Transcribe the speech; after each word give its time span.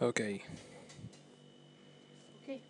Okay. 0.00 0.42
Okay. 2.44 2.60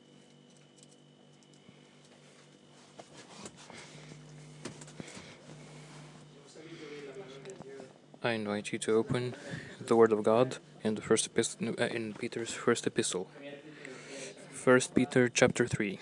I 8.23 8.30
invite 8.30 8.73
you 8.73 8.78
to 8.78 8.92
open 8.95 9.34
the 9.84 9.96
Word 9.96 10.12
of 10.12 10.23
God 10.23 10.59
in 10.84 10.95
the 10.95 11.02
first 11.02 11.27
epistle, 11.27 11.74
uh, 11.80 11.87
in 11.87 12.15
Peter's 12.15 12.52
first 12.52 12.87
epistle. 12.87 13.29
First 14.52 14.95
Peter 14.95 15.29
chapter 15.29 15.66
three. 15.66 15.98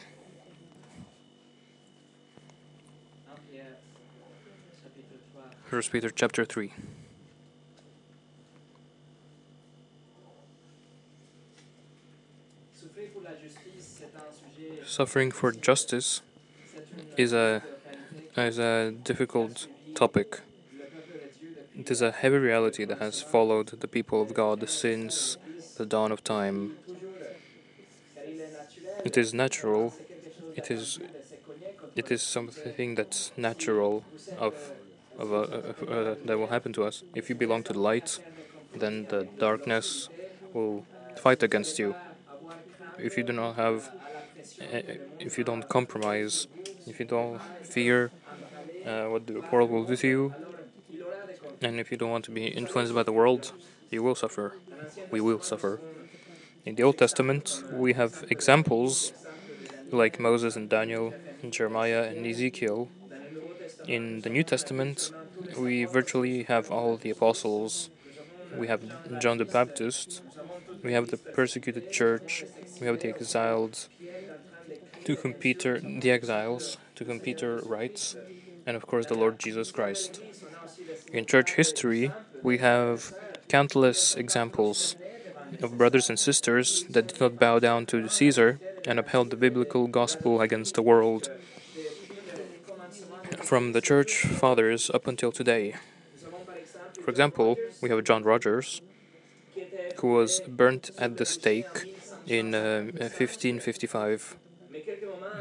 First 5.71 5.91
Peter 5.91 6.11
chapter 6.11 6.45
three. 6.45 6.75
Suffering 14.95 15.33
for 15.33 15.51
justice 15.51 16.23
is 17.17 17.33
a 17.33 17.63
is 18.37 18.61
a 18.61 18.93
difficult 18.93 19.67
topic. 19.97 20.43
It 21.77 21.91
is 21.91 22.01
a 22.01 22.13
heavy 22.13 22.37
reality 22.37 22.85
that 22.85 22.99
has 22.99 23.21
followed 23.21 23.81
the 23.81 23.89
people 23.89 24.23
of 24.23 24.35
God 24.35 24.69
since 24.69 25.37
the 25.79 25.85
dawn 25.85 26.13
of 26.13 26.23
time. 26.23 26.77
It 29.05 29.17
is 29.17 29.35
natural. 29.35 29.95
It 30.55 30.71
is 30.71 31.01
it 31.97 32.13
is 32.13 32.23
something 32.23 32.95
that's 32.95 33.33
natural 33.37 34.05
of 34.39 34.55
of 35.19 35.33
uh, 35.33 35.39
uh, 35.39 35.41
uh, 35.41 36.15
that 36.25 36.39
will 36.39 36.53
happen 36.57 36.73
to 36.73 36.85
us. 36.85 37.03
If 37.17 37.29
you 37.29 37.35
belong 37.35 37.65
to 37.65 37.73
the 37.73 37.81
light, 37.81 38.21
then 38.79 39.07
the 39.09 39.27
darkness 39.41 40.09
will 40.53 40.87
fight 41.17 41.43
against 41.43 41.81
you. 41.81 41.97
If 42.97 43.17
you 43.17 43.25
do 43.25 43.33
not 43.33 43.57
have, 43.57 43.91
if 45.19 45.39
you 45.39 45.45
don't 45.45 45.69
compromise, 45.69 46.47
if 46.87 46.99
you 46.99 47.07
don't 47.07 47.41
fear 47.63 48.11
uh, 48.87 49.05
what 49.07 49.27
the 49.27 49.41
world 49.53 49.71
will 49.71 49.85
do 49.85 49.97
to 49.97 50.09
you, 50.09 50.35
and 51.63 51.81
if 51.81 51.91
you 51.91 51.97
don't 51.97 52.11
want 52.11 52.25
to 52.27 52.31
be 52.31 52.47
influenced 52.47 52.95
by 52.95 53.03
the 53.03 53.13
world, 53.13 53.53
you 53.91 54.03
will 54.03 54.15
suffer. 54.15 54.57
We 55.11 55.21
will 55.21 55.41
suffer. 55.41 55.81
In 56.65 56.75
the 56.75 56.83
Old 56.83 56.99
Testament, 56.99 57.63
we 57.73 57.93
have 57.93 58.25
examples 58.31 59.13
like 59.91 60.19
Moses 60.19 60.57
and 60.57 60.69
Daniel, 60.69 61.15
and 61.43 61.53
Jeremiah 61.53 62.05
and 62.05 62.27
Ezekiel. 62.27 62.89
In 63.87 64.23
the 64.23 64.31
New 64.31 64.43
Testament, 64.43 65.13
we 65.59 65.85
virtually 65.85 66.45
have 66.45 66.71
all 66.71 66.97
the 66.97 67.11
apostles. 67.11 67.91
We 68.57 68.67
have 68.69 68.83
John 69.21 69.39
the 69.39 69.45
Baptist. 69.45 70.23
We 70.83 70.93
have 70.93 71.11
the 71.11 71.17
persecuted 71.17 71.93
church. 71.93 72.45
We 72.81 72.87
have 72.87 73.01
the 73.01 73.09
exiled, 73.09 73.89
to 75.05 75.17
whom 75.17 75.35
Peter, 75.35 75.81
the 75.81 76.11
exiles, 76.11 76.77
to 76.97 77.05
whom 77.05 77.21
Peter 77.21 77.61
writes, 77.65 78.17
and 78.67 78.77
of 78.77 78.87
course 78.87 79.07
the 79.07 79.15
Lord 79.15 79.39
Jesus 79.39 79.71
Christ. 79.71 80.21
In 81.13 81.27
church 81.27 81.55
history, 81.55 82.13
we 82.43 82.59
have 82.59 83.15
countless 83.49 84.15
examples 84.15 84.97
of 85.63 85.79
brothers 85.79 86.09
and 86.09 86.19
sisters 86.19 86.85
that 86.91 87.09
did 87.09 87.21
not 87.21 87.39
bow 87.39 87.59
down 87.59 87.87
to 87.87 88.09
Caesar 88.09 88.59
and 88.87 88.99
upheld 88.99 89.31
the 89.31 89.37
biblical 89.37 89.87
gospel 89.87 90.41
against 90.41 90.75
the 90.75 90.83
world. 90.83 91.31
From 93.43 93.73
the 93.73 93.81
church 93.81 94.25
fathers 94.27 94.91
up 94.91 95.07
until 95.07 95.31
today. 95.31 95.75
For 97.05 97.11
example, 97.11 97.57
we 97.83 97.91
have 97.91 98.03
John 98.05 98.23
Rogers, 98.23 98.81
who 99.99 100.09
was 100.09 100.41
burnt 100.41 100.91
at 100.99 101.19
the 101.19 101.27
stake 101.27 101.97
in 102.27 102.55
uh, 102.55 102.85
1555. 102.97 104.37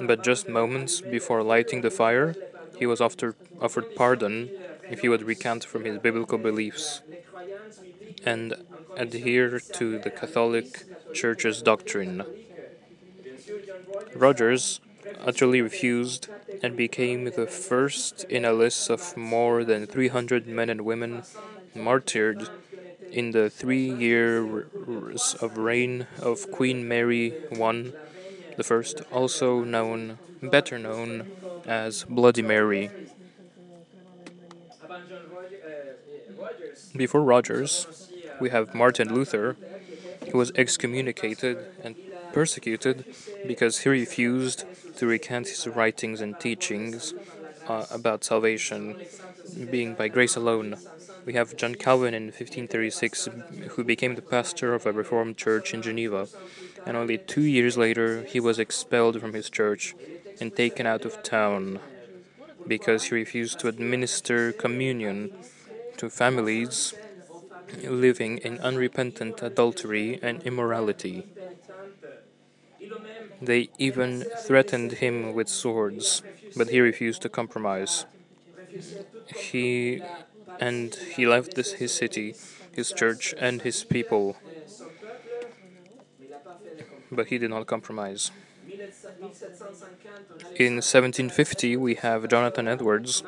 But 0.02 0.24
just 0.24 0.50
moments 0.50 1.02
before 1.02 1.44
lighting 1.44 1.82
the 1.82 1.92
fire, 1.92 2.36
he 2.78 2.86
was 2.86 3.02
after, 3.02 3.36
offered 3.62 3.96
pardon 3.96 4.50
if 4.90 5.02
he 5.02 5.10
would 5.10 5.24
recant 5.24 5.64
from 5.64 5.86
his 5.86 5.98
biblical 6.00 6.38
beliefs 6.38 7.02
and 8.26 8.56
adhere 8.98 9.60
to 9.60 10.00
the 10.00 10.10
Catholic 10.10 10.84
Church's 11.14 11.62
doctrine. 11.62 12.24
Rogers 14.16 14.80
utterly 15.20 15.62
refused 15.62 16.28
and 16.62 16.78
became 16.78 17.26
the 17.26 17.48
first 17.48 18.24
in 18.26 18.46
a 18.46 18.54
list 18.54 18.90
of 18.90 19.18
more 19.18 19.64
than 19.64 19.86
300 19.86 20.48
men 20.48 20.70
and 20.70 20.82
women 20.82 21.24
martyred 21.76 22.48
in 23.12 23.32
the 23.32 23.50
three 23.50 23.90
years 23.92 25.36
of 25.42 25.58
reign 25.58 26.08
of 26.20 26.52
Queen 26.52 26.88
Mary 26.88 27.34
I, 27.52 27.92
the 28.58 28.64
first, 28.64 29.02
also 29.12 29.64
known, 29.64 30.18
better 30.42 30.78
known 30.80 31.28
as 31.66 32.04
Bloody 32.06 32.42
Mary. 32.42 32.92
Before 36.96 37.22
Rogers, 37.22 37.88
we 38.40 38.50
have 38.50 38.74
Martin 38.76 39.14
Luther, 39.14 39.56
who 40.32 40.38
was 40.38 40.52
excommunicated 40.56 41.58
and 41.84 41.96
persecuted 42.32 43.06
because 43.46 43.80
he 43.80 43.90
refused 43.90 44.66
to 44.98 45.08
recant 45.08 45.48
his 45.48 45.68
writings 45.68 46.22
and 46.22 46.40
teachings 46.40 47.14
uh, 47.68 47.86
about 47.92 48.24
salvation 48.24 48.96
being 49.70 49.96
by 49.96 50.08
grace 50.08 50.36
alone. 50.36 50.78
We 51.26 51.34
have 51.34 51.56
John 51.56 51.76
Calvin 51.76 52.14
in 52.14 52.32
1536, 52.32 53.28
who 53.72 53.84
became 53.84 54.16
the 54.16 54.22
pastor 54.22 54.74
of 54.74 54.86
a 54.86 54.92
Reformed 54.92 55.38
church 55.38 55.74
in 55.74 55.82
Geneva, 55.82 56.28
and 56.86 56.96
only 56.98 57.18
two 57.18 57.42
years 57.42 57.78
later 57.78 58.24
he 58.24 58.40
was 58.40 58.60
expelled 58.60 59.20
from 59.20 59.34
his 59.34 59.50
church 59.50 59.96
and 60.40 60.56
taken 60.56 60.86
out 60.86 61.06
of 61.06 61.22
town 61.24 61.80
because 62.68 63.06
he 63.06 63.16
refused 63.16 63.60
to 63.60 63.68
administer 63.68 64.54
communion 64.54 65.30
to 65.98 66.10
families 66.10 66.94
living 67.84 68.38
in 68.40 68.60
unrepentant 68.60 69.42
adultery 69.44 70.20
and 70.22 70.42
immorality. 70.44 71.26
They 73.42 73.70
even 73.78 74.26
threatened 74.36 74.94
him 74.94 75.34
with 75.34 75.48
swords, 75.48 76.24
but 76.56 76.70
he 76.70 76.80
refused 76.80 77.22
to 77.24 77.30
compromise. 77.30 78.06
He 79.36 80.02
and 80.60 80.96
he 81.16 81.26
left 81.26 81.56
this, 81.56 81.74
his 81.74 81.94
city, 81.94 82.36
his 82.72 82.92
church, 82.92 83.34
and 83.38 83.62
his 83.62 83.84
people, 83.84 84.38
but 87.12 87.28
he 87.28 87.38
did 87.38 87.50
not 87.50 87.68
compromise. 87.68 88.32
In 90.56 90.76
1750, 90.82 91.78
we 91.78 91.96
have 91.96 92.28
Jonathan 92.28 92.68
Edwards 92.68 93.24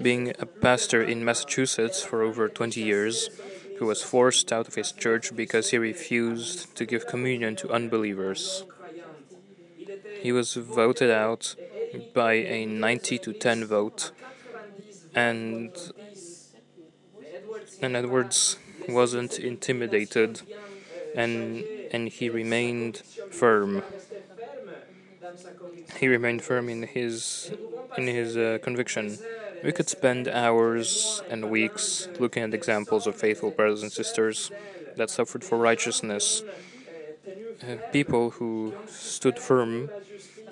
being 0.00 0.32
a 0.38 0.46
pastor 0.46 1.02
in 1.02 1.24
Massachusetts 1.24 2.02
for 2.02 2.22
over 2.22 2.48
20 2.48 2.80
years, 2.80 3.30
who 3.78 3.86
was 3.86 4.02
forced 4.02 4.52
out 4.52 4.68
of 4.68 4.74
his 4.74 4.92
church 4.92 5.34
because 5.34 5.70
he 5.70 5.78
refused 5.78 6.74
to 6.76 6.84
give 6.84 7.06
communion 7.06 7.56
to 7.56 7.70
unbelievers. 7.70 8.64
He 10.20 10.32
was 10.32 10.54
voted 10.54 11.10
out 11.10 11.54
by 12.14 12.34
a 12.34 12.66
90 12.66 13.18
to 13.18 13.32
10 13.32 13.64
vote, 13.64 14.10
and 15.14 15.70
and 17.82 17.96
Edwards 17.96 18.58
wasn't 18.88 19.38
intimidated, 19.38 20.42
and 21.14 21.64
and 21.92 22.08
he 22.08 22.28
remained 22.28 22.98
firm. 23.30 23.82
He 25.98 26.08
remained 26.08 26.42
firm 26.42 26.68
in 26.68 26.82
his 26.84 27.50
in 27.96 28.06
his 28.06 28.36
uh, 28.36 28.58
conviction. 28.62 29.18
We 29.64 29.72
could 29.72 29.88
spend 29.88 30.28
hours 30.28 31.22
and 31.28 31.50
weeks 31.50 32.08
looking 32.18 32.42
at 32.44 32.54
examples 32.54 33.06
of 33.06 33.16
faithful 33.16 33.50
brothers 33.50 33.82
and 33.82 33.90
sisters 33.90 34.50
that 34.96 35.10
suffered 35.10 35.42
for 35.42 35.58
righteousness. 35.58 36.42
Uh, 37.62 37.76
people 37.92 38.30
who 38.30 38.72
stood 38.86 39.38
firm 39.38 39.90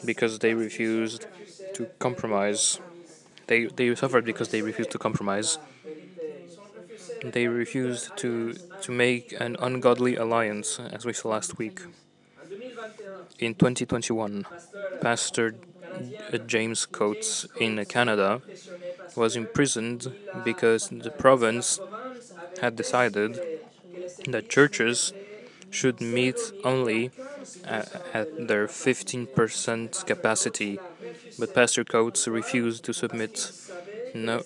because 0.04 0.40
they 0.40 0.54
refused 0.54 1.26
to 1.74 1.86
compromise. 1.98 2.80
They 3.46 3.66
they 3.66 3.94
suffered 3.94 4.24
because 4.24 4.48
they 4.48 4.62
refused 4.62 4.90
to 4.92 4.98
compromise. 4.98 5.58
They 7.22 7.46
refused 7.48 8.16
to 8.18 8.54
to 8.82 8.92
make 8.92 9.34
an 9.40 9.56
ungodly 9.60 10.16
alliance, 10.16 10.78
as 10.78 11.04
we 11.04 11.12
saw 11.12 11.28
last 11.28 11.58
week. 11.58 11.80
In 13.38 13.54
2021, 13.54 14.46
Pastor 15.00 15.54
James 16.46 16.86
Coates 16.86 17.46
in 17.58 17.84
Canada 17.86 18.42
was 19.14 19.36
imprisoned 19.36 20.12
because 20.44 20.88
the 20.88 21.10
province 21.10 21.80
had 22.60 22.76
decided 22.76 23.40
that 24.28 24.48
churches 24.48 25.12
should 25.70 26.00
meet 26.00 26.38
only 26.64 27.10
at, 27.64 28.02
at 28.14 28.48
their 28.48 28.66
15% 28.66 30.06
capacity, 30.06 30.78
but 31.38 31.54
Pastor 31.54 31.84
Coates 31.84 32.26
refused 32.28 32.84
to 32.84 32.92
submit, 32.92 33.52
no, 34.14 34.42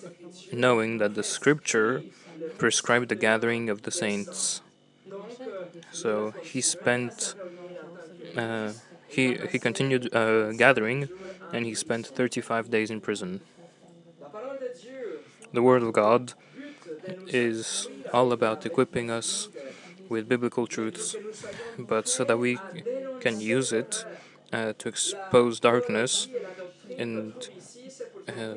knowing 0.53 0.99
that 0.99 1.15
the 1.15 1.23
scripture 1.23 2.03
prescribed 2.61 3.09
the 3.09 3.21
gathering 3.29 3.71
of 3.71 3.83
the 3.83 3.91
saints. 3.91 4.61
So 5.93 6.35
he 6.43 6.61
spent, 6.61 7.35
uh, 8.37 8.73
he, 9.09 9.35
he 9.53 9.59
continued 9.59 10.15
uh, 10.15 10.53
gathering, 10.53 11.09
and 11.55 11.65
he 11.65 11.75
spent 11.75 12.07
35 12.07 12.71
days 12.71 12.91
in 12.91 13.01
prison. 13.01 13.41
The 15.53 15.63
Word 15.63 15.83
of 15.83 15.93
God 15.95 16.35
is 17.27 17.89
all 18.13 18.31
about 18.31 18.67
equipping 18.67 19.11
us 19.11 19.49
with 20.11 20.29
biblical 20.29 20.67
truths, 20.67 21.17
but 21.79 22.09
so 22.09 22.25
that 22.25 22.37
we 22.37 22.59
can 23.21 23.41
use 23.41 23.73
it 23.73 24.05
uh, 24.53 24.75
to 24.79 24.89
expose 24.89 25.61
darkness 25.61 26.29
and 26.99 27.33
uh, 28.29 28.57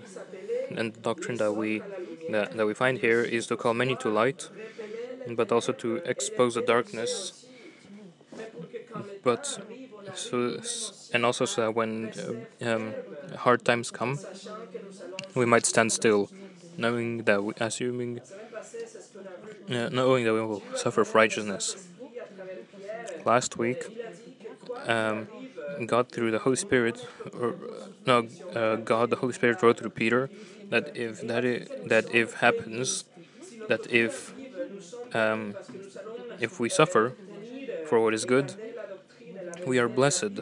and 0.78 0.94
the 0.94 1.00
doctrine 1.00 1.38
that 1.38 1.54
we 1.54 1.82
that, 2.30 2.52
that 2.52 2.66
we 2.66 2.74
find 2.74 3.00
here 3.00 3.22
is 3.22 3.48
to 3.48 3.58
call 3.58 3.74
many 3.74 3.96
to 3.98 4.10
light, 4.10 4.50
but 5.28 5.52
also 5.52 5.74
to 5.74 6.02
expose 6.06 6.56
the 6.56 6.62
darkness. 6.62 7.34
But 9.24 9.58
so 10.14 10.60
and 11.14 11.26
also 11.26 11.46
so 11.46 11.62
that 11.62 11.72
when 11.76 12.12
uh, 12.62 12.70
um, 12.70 12.96
hard 13.38 13.64
times 13.64 13.92
come, 13.92 14.20
we 15.36 15.46
might 15.46 15.66
stand 15.66 15.92
still, 15.92 16.30
knowing 16.78 17.24
that 17.24 17.44
we, 17.44 17.54
assuming 17.60 18.22
uh, 19.70 19.90
knowing 19.90 20.26
that 20.26 20.34
we 20.34 20.42
will 20.42 20.64
suffer 20.76 21.04
for 21.06 21.18
righteousness. 21.18 21.78
Last 23.26 23.58
week, 23.58 23.86
um, 24.86 25.28
God 25.86 26.10
through 26.10 26.32
the 26.32 26.40
Holy 26.40 26.56
Spirit, 26.56 27.06
or 27.40 27.56
no, 28.06 28.28
uh, 28.54 28.76
God 28.78 29.10
the 29.10 29.16
Holy 29.18 29.34
Spirit 29.34 29.62
wrote 29.62 29.78
through 29.78 29.92
Peter 29.92 30.30
that 30.74 30.98
if 30.98 31.22
that 31.22 31.46
is, 31.46 31.70
that 31.86 32.06
if 32.16 32.34
happens, 32.46 33.06
that 33.70 33.86
if 33.92 34.34
um, 35.14 35.54
if 36.40 36.60
we 36.60 36.68
suffer 36.68 37.14
for 37.88 38.00
what 38.04 38.14
is 38.16 38.26
good, 38.26 38.56
we 39.68 39.78
are 39.78 39.88
blessed, 39.88 40.42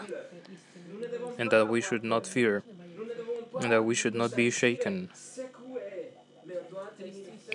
and 1.38 1.52
that 1.52 1.68
we 1.68 1.82
should 1.82 2.06
not 2.06 2.26
fear, 2.26 2.64
and 3.60 3.70
that 3.74 3.84
we 3.84 3.94
should 3.94 4.16
not 4.16 4.34
be 4.34 4.50
shaken. 4.50 5.10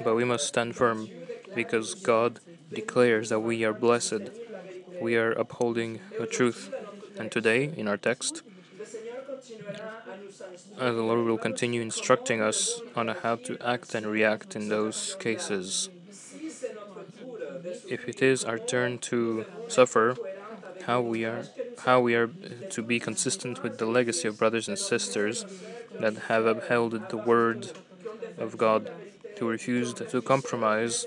But 0.04 0.14
we 0.14 0.24
must 0.24 0.46
stand 0.46 0.76
firm, 0.76 1.08
because 1.54 1.94
God 1.94 2.40
declares 2.70 3.30
that 3.30 3.40
we 3.40 3.64
are 3.64 3.72
blessed. 3.72 4.24
We 5.00 5.16
are 5.16 5.32
upholding 5.32 6.00
the 6.20 6.26
truth. 6.26 6.70
And 7.18 7.32
today, 7.32 7.72
in 7.74 7.88
our 7.88 7.96
text, 7.96 8.42
uh, 10.78 10.92
the 10.92 11.02
Lord 11.02 11.26
will 11.26 11.38
continue 11.38 11.80
instructing 11.80 12.40
us 12.40 12.80
on 12.94 13.08
how 13.08 13.36
to 13.36 13.58
act 13.64 13.94
and 13.94 14.06
react 14.06 14.56
in 14.56 14.68
those 14.68 15.16
cases. 15.20 15.88
If 17.88 18.08
it 18.08 18.22
is 18.22 18.44
our 18.44 18.58
turn 18.58 18.98
to 19.10 19.46
suffer, 19.68 20.16
how 20.86 21.00
we 21.00 21.24
are 21.24 21.44
how 21.84 22.00
we 22.00 22.14
are 22.14 22.30
to 22.70 22.82
be 22.82 22.98
consistent 22.98 23.62
with 23.62 23.78
the 23.78 23.86
legacy 23.86 24.26
of 24.28 24.38
brothers 24.38 24.66
and 24.68 24.78
sisters 24.78 25.44
that 26.00 26.16
have 26.28 26.46
upheld 26.46 27.08
the 27.10 27.16
word 27.16 27.70
of 28.38 28.56
God, 28.56 28.90
who 29.38 29.48
refused 29.48 29.98
to 30.10 30.22
compromise, 30.22 31.06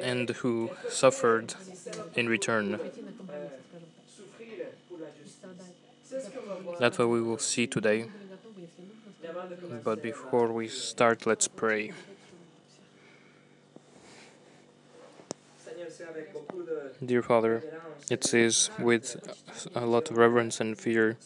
and 0.00 0.28
who 0.30 0.70
suffered 0.88 1.54
in 2.14 2.28
return. 2.28 2.80
That's 6.78 6.98
what 6.98 7.08
we 7.08 7.22
will 7.22 7.38
see 7.38 7.66
today. 7.66 8.06
But 9.82 10.02
before 10.02 10.52
we 10.52 10.68
start, 10.68 11.26
let's 11.26 11.48
pray. 11.48 11.92
Dear 17.04 17.22
Father, 17.22 17.62
it 18.10 18.32
is 18.34 18.70
with 18.78 19.16
a 19.74 19.86
lot 19.86 20.10
of 20.10 20.16
reverence 20.16 20.60
and 20.60 20.78
fear 20.78 21.16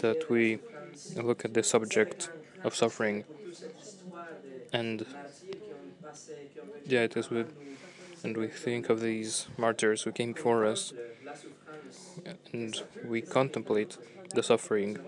that 0.00 0.26
we 0.30 0.58
look 1.16 1.44
at 1.44 1.54
the 1.54 1.62
subject 1.62 2.30
of 2.64 2.74
suffering. 2.74 3.24
And 4.72 5.06
yeah, 6.86 7.00
it 7.00 7.16
is 7.16 7.30
with, 7.30 7.52
and 8.22 8.36
we 8.36 8.48
think 8.48 8.88
of 8.88 9.00
these 9.00 9.48
martyrs 9.56 10.02
who 10.02 10.12
came 10.12 10.32
before 10.32 10.64
us, 10.64 10.92
and 12.52 12.82
we 13.04 13.20
contemplate 13.20 13.96
the 14.36 14.44
suffering 14.44 14.98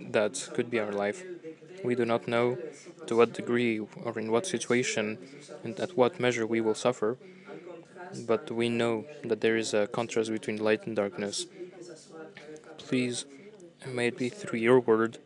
that 0.00 0.50
could 0.54 0.70
be 0.70 0.80
our 0.80 0.92
life. 0.92 1.24
We 1.84 1.94
do 1.94 2.04
not 2.06 2.28
know 2.28 2.58
to 3.06 3.16
what 3.16 3.32
degree 3.34 3.80
or 3.80 4.18
in 4.18 4.30
what 4.32 4.46
situation 4.46 5.18
and 5.64 5.78
at 5.80 5.96
what 5.96 6.20
measure 6.20 6.46
we 6.46 6.60
will 6.60 6.74
suffer, 6.74 7.18
but 8.26 8.50
we 8.50 8.68
know 8.68 9.04
that 9.24 9.40
there 9.40 9.56
is 9.56 9.74
a 9.74 9.86
contrast 9.86 10.30
between 10.30 10.58
light 10.58 10.86
and 10.86 10.96
darkness. 10.96 11.46
Please, 12.78 13.24
may 13.86 14.08
it 14.08 14.18
be 14.18 14.28
through 14.28 14.58
your 14.58 14.80
word 14.80 15.18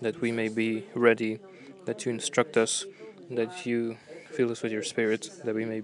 that 0.00 0.20
we 0.20 0.32
may 0.32 0.48
be 0.48 0.84
ready, 0.94 1.38
that 1.84 2.04
you 2.04 2.12
instruct 2.12 2.56
us, 2.56 2.86
that 3.30 3.66
you 3.66 3.96
fill 4.30 4.50
us 4.50 4.62
with 4.62 4.72
your 4.72 4.82
spirit, 4.82 5.30
that 5.44 5.54
we 5.54 5.64
may 5.64 5.82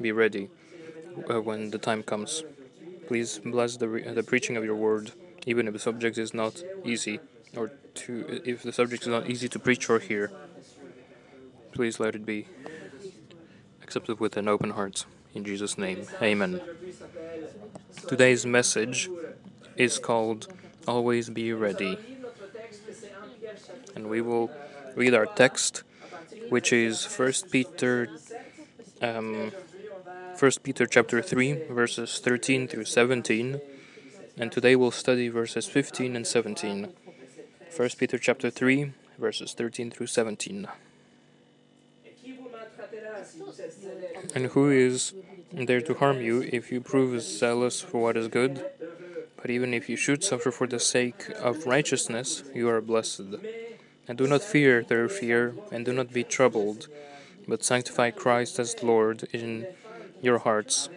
be 0.00 0.12
ready 0.12 0.48
uh, 1.30 1.40
when 1.40 1.70
the 1.70 1.78
time 1.78 2.02
comes. 2.02 2.44
Please 3.08 3.40
bless 3.44 3.76
the, 3.76 3.88
re- 3.88 4.02
the 4.12 4.22
preaching 4.22 4.56
of 4.56 4.64
your 4.64 4.76
word, 4.76 5.12
even 5.46 5.66
if 5.66 5.72
the 5.72 5.78
subject 5.78 6.18
is 6.18 6.34
not 6.34 6.62
easy, 6.84 7.20
or 7.56 7.72
to 7.94 8.40
if 8.44 8.62
the 8.62 8.72
subject 8.72 9.02
is 9.02 9.08
not 9.08 9.28
easy 9.28 9.48
to 9.48 9.58
preach 9.58 9.88
or 9.88 9.98
hear. 9.98 10.30
Please 11.72 12.00
let 12.00 12.14
it 12.14 12.26
be 12.26 12.46
accepted 13.82 14.20
with 14.20 14.36
an 14.36 14.48
open 14.48 14.70
heart. 14.70 15.06
In 15.34 15.44
Jesus' 15.44 15.78
name, 15.78 16.06
Amen. 16.20 16.60
Today's 18.06 18.44
message 18.44 19.08
is 19.76 19.98
called 19.98 20.48
Always 20.86 21.30
Be 21.30 21.52
Ready. 21.52 21.98
And 23.94 24.08
we 24.08 24.20
will 24.20 24.50
read 24.96 25.14
our 25.14 25.26
text, 25.26 25.84
which 26.48 26.72
is 26.72 27.04
1 27.04 27.32
Peter. 27.50 28.08
Um, 29.00 29.52
1 30.38 30.52
Peter 30.62 30.86
chapter 30.86 31.20
3 31.20 31.64
verses 31.68 32.20
13 32.20 32.68
through 32.68 32.84
17 32.84 33.60
and 34.40 34.52
today 34.52 34.76
we'll 34.76 34.92
study 34.92 35.28
verses 35.28 35.66
15 35.66 36.14
and 36.14 36.26
17 36.26 36.92
1 37.76 37.88
Peter 37.98 38.18
chapter 38.18 38.50
3 38.50 38.92
verses 39.18 39.52
13 39.52 39.90
through 39.90 40.06
17 40.06 40.68
And 44.34 44.46
who 44.46 44.70
is 44.70 45.14
there 45.52 45.80
to 45.80 45.94
harm 45.94 46.20
you 46.20 46.42
if 46.52 46.70
you 46.70 46.80
prove 46.80 47.20
zealous 47.20 47.80
for 47.80 48.00
what 48.00 48.16
is 48.16 48.28
good? 48.28 48.64
But 49.40 49.50
even 49.50 49.74
if 49.74 49.88
you 49.88 49.96
should 49.96 50.22
suffer 50.22 50.50
for 50.50 50.66
the 50.66 50.78
sake 50.78 51.28
of 51.40 51.66
righteousness 51.66 52.44
you 52.54 52.68
are 52.68 52.80
blessed. 52.80 53.34
And 54.06 54.16
do 54.16 54.26
not 54.26 54.42
fear 54.42 54.82
their 54.82 55.08
fear 55.08 55.54
and 55.72 55.84
do 55.84 55.92
not 55.92 56.12
be 56.12 56.24
troubled 56.24 56.88
but 57.48 57.64
sanctify 57.64 58.10
Christ 58.10 58.58
as 58.58 58.82
Lord 58.82 59.26
in 59.32 59.66
your 60.20 60.38
hearts, 60.38 60.90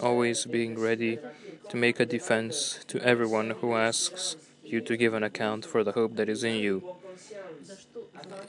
always 0.00 0.46
being 0.46 0.78
ready 0.78 1.18
to 1.68 1.76
make 1.76 2.00
a 2.00 2.06
defense 2.06 2.80
to 2.88 3.00
everyone 3.00 3.50
who 3.50 3.74
asks 3.74 4.36
you 4.64 4.80
to 4.80 4.96
give 4.96 5.14
an 5.14 5.22
account 5.22 5.64
for 5.64 5.84
the 5.84 5.92
hope 5.92 6.16
that 6.16 6.28
is 6.28 6.42
in 6.44 6.56
you. 6.56 6.82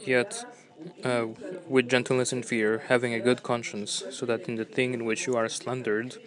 Yet, 0.06 0.46
uh, 1.04 1.28
with 1.68 1.90
gentleness 1.90 2.32
and 2.32 2.46
fear, 2.46 2.84
having 2.88 3.14
a 3.14 3.20
good 3.20 3.44
conscience, 3.44 4.04
so 4.10 4.26
that 4.26 4.48
in 4.48 4.56
the 4.56 4.66
thing 4.66 4.94
in 4.94 5.06
which 5.06 5.28
you 5.28 5.36
are 5.36 5.50
slandered, 5.50 6.18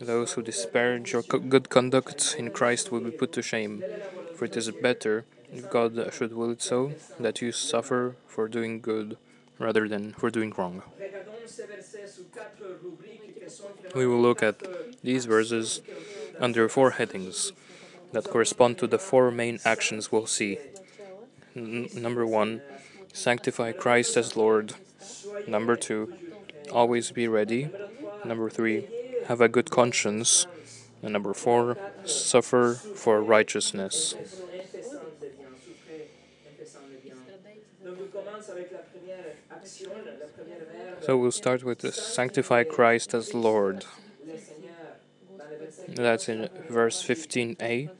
those 0.00 0.32
who 0.32 0.42
disparage 0.42 1.12
your 1.12 1.22
co- 1.22 1.38
good 1.38 1.68
conduct 1.68 2.34
in 2.38 2.50
Christ 2.50 2.90
will 2.90 3.00
be 3.00 3.10
put 3.10 3.32
to 3.32 3.42
shame. 3.42 3.84
For 4.34 4.46
it 4.46 4.56
is 4.56 4.70
better, 4.70 5.24
if 5.52 5.68
God 5.68 5.92
should 6.12 6.32
will 6.32 6.50
it 6.50 6.62
so, 6.62 6.92
that 7.18 7.42
you 7.42 7.52
suffer 7.52 8.16
for 8.26 8.48
doing 8.48 8.80
good 8.80 9.16
rather 9.58 9.88
than 9.88 10.12
for 10.14 10.30
doing 10.30 10.54
wrong. 10.56 10.82
We 13.94 14.06
will 14.06 14.20
look 14.20 14.42
at 14.42 14.56
these 15.02 15.24
verses 15.24 15.80
under 16.40 16.68
four 16.68 16.92
headings 16.92 17.52
that 18.12 18.24
correspond 18.24 18.78
to 18.78 18.86
the 18.86 18.98
four 18.98 19.30
main 19.30 19.58
actions 19.64 20.10
we'll 20.10 20.26
see. 20.26 20.58
N- 21.54 21.88
number 21.94 22.26
one, 22.26 22.62
sanctify 23.12 23.72
Christ 23.72 24.16
as 24.16 24.36
Lord. 24.36 24.74
Number 25.46 25.76
two, 25.76 26.12
always 26.72 27.10
be 27.10 27.28
ready. 27.28 27.70
Number 28.24 28.50
three, 28.50 28.86
have 29.26 29.40
a 29.40 29.48
good 29.48 29.70
conscience. 29.70 30.46
And 31.02 31.12
number 31.12 31.34
four, 31.34 31.76
suffer 32.04 32.74
for 32.74 33.22
righteousness. 33.22 34.14
So 41.02 41.16
we'll 41.16 41.30
start 41.32 41.64
with 41.64 41.94
sanctify 41.94 42.64
Christ 42.64 43.14
as 43.14 43.34
Lord. 43.34 43.84
That's 45.94 46.28
in 46.28 46.48
verse 46.68 47.02
15a. 47.02 47.90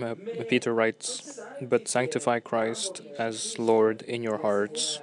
Uh, 0.00 0.14
Peter 0.48 0.72
writes, 0.72 1.40
But 1.60 1.88
sanctify 1.88 2.40
Christ 2.40 3.02
as 3.18 3.58
Lord 3.58 4.02
in 4.02 4.22
your 4.22 4.38
hearts. 4.38 5.00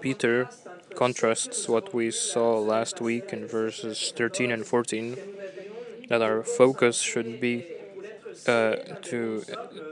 Peter 0.00 0.48
contrasts 0.94 1.68
what 1.68 1.94
we 1.94 2.10
saw 2.10 2.58
last 2.58 3.00
week 3.00 3.32
in 3.32 3.46
verses 3.46 4.12
13 4.16 4.50
and 4.50 4.66
14 4.66 5.16
that 6.08 6.22
our 6.22 6.42
focus 6.42 7.00
should 7.00 7.40
be 7.40 7.66
uh, 8.46 8.76
to 9.02 9.42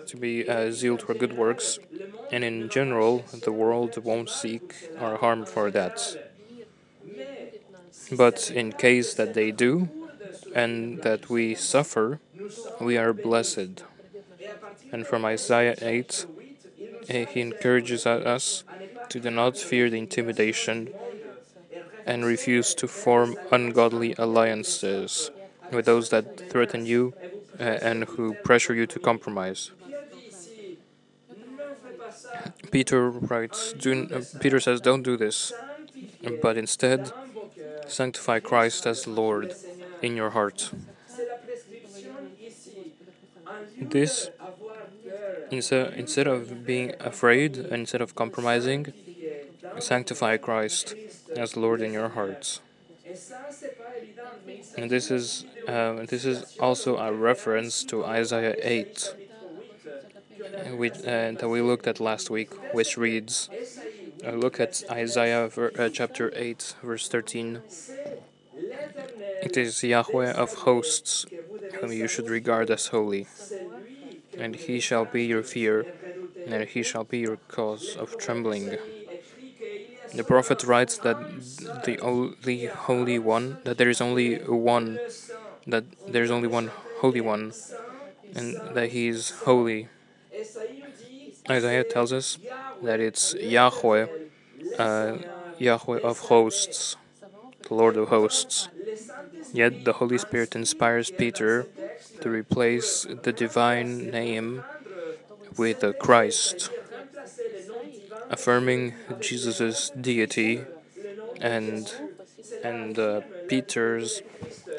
to 0.06 0.16
be 0.16 0.48
uh, 0.48 0.70
zeal 0.70 0.96
for 0.98 1.14
good 1.14 1.36
works, 1.36 1.78
and 2.30 2.44
in 2.44 2.68
general, 2.68 3.24
the 3.42 3.50
world 3.50 3.96
won't 4.04 4.30
seek 4.30 4.74
our 4.98 5.16
harm 5.16 5.44
for 5.44 5.70
that. 5.70 6.33
But 8.12 8.50
in 8.50 8.72
case 8.72 9.14
that 9.14 9.34
they 9.34 9.50
do, 9.50 9.88
and 10.54 11.02
that 11.02 11.28
we 11.28 11.54
suffer, 11.54 12.20
we 12.80 12.96
are 12.96 13.12
blessed. 13.12 13.82
And 14.92 15.06
from 15.06 15.24
Isaiah 15.24 15.74
8, 15.80 16.26
eh, 17.08 17.24
he 17.24 17.40
encourages 17.40 18.06
us 18.06 18.64
to 19.08 19.20
do 19.20 19.30
not 19.30 19.56
fear 19.56 19.90
the 19.90 19.98
intimidation 19.98 20.90
and 22.06 22.24
refuse 22.24 22.74
to 22.74 22.86
form 22.86 23.36
ungodly 23.50 24.14
alliances 24.18 25.30
with 25.70 25.86
those 25.86 26.10
that 26.10 26.38
threaten 26.48 26.86
you 26.86 27.14
uh, 27.58 27.62
and 27.64 28.04
who 28.04 28.34
pressure 28.34 28.74
you 28.74 28.86
to 28.86 28.98
compromise. 28.98 29.70
Peter 32.70 33.08
writes, 33.10 33.72
do, 33.72 34.26
Peter 34.40 34.60
says, 34.60 34.80
don't 34.80 35.02
do 35.02 35.16
this, 35.16 35.52
but 36.40 36.56
instead 36.56 37.12
sanctify 37.86 38.40
Christ 38.40 38.86
as 38.86 39.06
Lord 39.06 39.54
in 40.02 40.16
your 40.16 40.30
heart. 40.30 40.70
This, 43.80 44.30
instead, 45.50 46.26
of 46.26 46.66
being 46.66 46.92
afraid, 47.00 47.56
instead 47.56 48.00
of 48.00 48.14
compromising, 48.14 48.92
sanctify 49.78 50.36
Christ 50.38 50.94
as 51.36 51.56
Lord 51.56 51.80
in 51.82 51.92
your 51.92 52.10
hearts. 52.10 52.60
And 54.76 54.90
this 54.90 55.10
is 55.10 55.44
uh, 55.68 56.04
this 56.06 56.24
is 56.24 56.56
also 56.58 56.98
a 56.98 57.12
reference 57.12 57.84
to 57.84 58.04
Isaiah 58.04 58.54
8, 58.60 59.14
which, 60.72 60.98
uh, 60.98 61.32
that 61.32 61.48
we 61.48 61.62
looked 61.62 61.86
at 61.86 62.00
last 62.00 62.28
week, 62.28 62.52
which 62.74 62.98
reads, 62.98 63.48
Uh, 64.26 64.32
look 64.32 64.58
at 64.58 64.82
Isaiah 64.90 65.48
ver, 65.48 65.70
uh, 65.78 65.88
chapter 65.90 66.32
8, 66.34 66.76
verse 66.82 67.08
13. 67.08 67.62
It 69.42 69.56
is 69.56 69.82
Yahweh 69.82 70.32
of 70.32 70.54
hosts, 70.64 71.26
whom 71.80 71.92
you 71.92 72.08
should 72.08 72.28
regard 72.30 72.70
as 72.70 72.86
holy, 72.86 73.26
and 74.38 74.54
he 74.56 74.80
shall 74.80 75.04
be 75.04 75.24
your 75.26 75.42
fear, 75.42 75.86
and 76.46 76.64
he 76.64 76.82
shall 76.82 77.04
be 77.04 77.18
your 77.18 77.36
cause 77.48 77.96
of 77.98 78.16
trembling. 78.16 78.78
The 80.14 80.24
prophet 80.24 80.64
writes 80.64 80.96
that 80.98 81.18
the 81.84 81.98
only 82.00 82.66
holy 82.66 83.18
one, 83.18 83.58
that 83.64 83.76
there 83.78 83.90
is 83.90 84.00
only 84.00 84.36
one, 84.36 85.00
that 85.66 85.84
there 86.06 86.22
is 86.22 86.30
only 86.30 86.48
one 86.48 86.70
holy 87.00 87.20
one, 87.20 87.52
and 88.34 88.60
that 88.72 88.90
he 88.90 89.08
is 89.08 89.30
holy. 89.44 89.88
Isaiah 91.50 91.84
tells 91.84 92.12
us 92.12 92.38
that 92.82 93.00
it's 93.00 93.34
Yahweh, 93.34 94.06
uh, 94.78 95.18
Yahweh 95.58 96.00
of 96.00 96.18
hosts, 96.30 96.96
the 97.68 97.74
Lord 97.74 97.96
of 97.96 98.08
hosts. 98.08 98.68
Yet 99.52 99.84
the 99.84 99.94
Holy 99.94 100.18
Spirit 100.18 100.56
inspires 100.56 101.10
Peter 101.10 101.66
to 102.20 102.30
replace 102.30 103.06
the 103.22 103.32
divine 103.32 104.10
name 104.10 104.64
with 105.56 105.84
Christ 105.98 106.70
affirming 108.30 108.94
Jesus' 109.20 109.90
deity 109.90 110.64
and 111.40 111.92
and 112.62 112.98
uh, 112.98 113.20
Peter's 113.48 114.22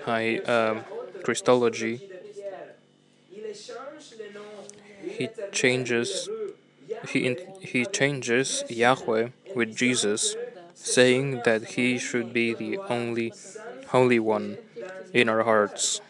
high 0.04 0.38
um, 0.38 0.84
Christology, 1.24 2.02
he 5.18 5.30
changes 5.52 6.28
he 7.10 7.36
he 7.62 7.86
changes 7.86 8.64
Yahweh 8.70 9.30
with 9.56 9.76
Jesus, 9.76 10.36
saying 10.74 11.42
that 11.46 11.76
he 11.76 11.98
should 11.98 12.34
be 12.34 12.54
the 12.54 12.78
only 12.90 13.34
holy 13.88 14.20
one 14.20 14.58
in 15.14 15.30
our 15.30 15.44
hearts. 15.44 16.02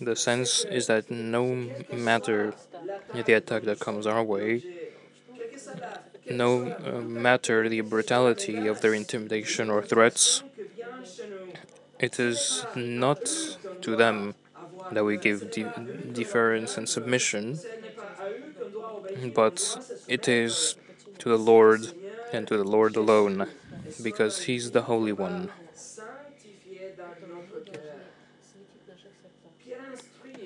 The 0.00 0.16
sense 0.16 0.64
is 0.64 0.86
that 0.88 1.10
no 1.10 1.70
matter 1.92 2.54
the 3.14 3.34
attack 3.34 3.62
that 3.64 3.78
comes 3.78 4.06
our 4.06 4.22
way, 4.22 4.62
no 6.30 6.74
uh, 6.84 7.00
matter 7.00 7.68
the 7.68 7.80
brutality 7.82 8.66
of 8.66 8.80
their 8.80 8.94
intimidation 8.94 9.70
or 9.70 9.82
threats, 9.82 10.42
it 11.98 12.18
is 12.18 12.66
not 12.74 13.30
to 13.82 13.96
them 13.96 14.34
that 14.90 15.04
we 15.04 15.16
give 15.16 15.50
de 15.50 15.64
deference 16.12 16.76
and 16.76 16.88
submission, 16.88 17.60
but 19.34 20.04
it 20.08 20.28
is 20.28 20.76
to 21.18 21.28
the 21.28 21.38
Lord 21.38 21.92
and 22.32 22.46
to 22.48 22.56
the 22.56 22.64
Lord 22.64 22.96
alone, 22.96 23.48
because 24.02 24.44
He's 24.44 24.70
the 24.70 24.82
Holy 24.82 25.12
One. 25.12 25.50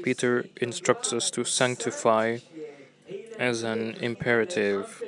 Peter 0.02 0.46
instructs 0.60 1.12
us 1.12 1.30
to 1.32 1.44
sanctify 1.44 2.38
as 3.38 3.62
an 3.62 3.96
imperative 4.00 5.02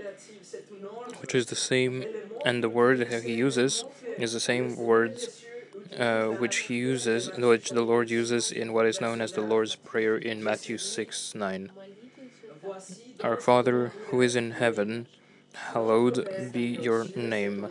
which 1.20 1.34
is 1.34 1.46
the 1.46 1.56
same, 1.56 2.04
and 2.44 2.62
the 2.62 2.68
word 2.68 3.00
that 3.00 3.22
he 3.24 3.34
uses 3.34 3.84
is 4.18 4.32
the 4.32 4.40
same 4.40 4.76
word 4.76 5.18
uh, 5.98 6.26
which 6.26 6.56
he 6.68 6.76
uses, 6.76 7.30
which 7.36 7.70
the 7.70 7.82
Lord 7.82 8.10
uses 8.10 8.50
in 8.50 8.72
what 8.72 8.86
is 8.86 9.00
known 9.00 9.20
as 9.20 9.32
the 9.32 9.40
Lord's 9.40 9.74
Prayer 9.74 10.16
in 10.16 10.42
Matthew 10.42 10.78
6 10.78 11.34
9. 11.34 11.70
Our 13.22 13.36
Father 13.36 13.92
who 14.08 14.20
is 14.20 14.36
in 14.36 14.52
heaven, 14.52 15.06
hallowed 15.54 16.52
be 16.52 16.66
your 16.66 17.04
name. 17.16 17.68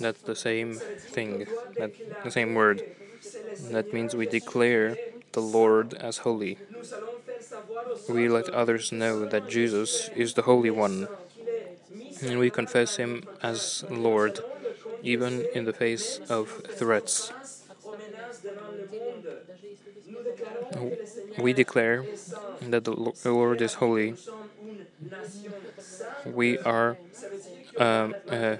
That's 0.00 0.22
the 0.22 0.36
same 0.36 0.74
thing, 1.14 1.46
that, 1.78 1.92
the 2.24 2.30
same 2.30 2.54
word. 2.54 2.82
That 3.70 3.92
means 3.92 4.14
we 4.16 4.26
declare 4.26 4.96
the 5.32 5.40
Lord 5.40 5.94
as 5.94 6.18
holy 6.18 6.58
we 8.08 8.28
let 8.28 8.48
others 8.50 8.92
know 8.92 9.24
that 9.26 9.48
Jesus 9.48 10.08
is 10.14 10.34
the 10.34 10.42
Holy 10.42 10.70
One, 10.70 11.08
and 12.22 12.38
we 12.38 12.50
confess 12.50 12.96
Him 12.96 13.24
as 13.42 13.84
Lord, 13.90 14.40
even 15.02 15.46
in 15.54 15.64
the 15.64 15.72
face 15.72 16.20
of 16.28 16.62
threats. 16.68 17.32
We 21.38 21.52
declare 21.52 22.04
that 22.60 22.84
the 22.84 22.92
Lord 23.24 23.60
is 23.60 23.74
holy. 23.74 24.14
We 26.24 26.58
are, 26.58 26.96
um, 27.76 28.14
uh, 28.28 28.56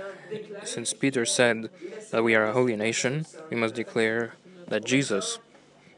since 0.65 0.93
Peter 0.93 1.25
said 1.25 1.71
that 2.11 2.23
we 2.25 2.35
are 2.35 2.45
a 2.45 2.53
holy 2.53 2.77
nation, 2.77 3.27
we 3.51 3.57
must 3.57 3.75
declare 3.75 4.35
that 4.69 4.85
Jesus 4.85 5.39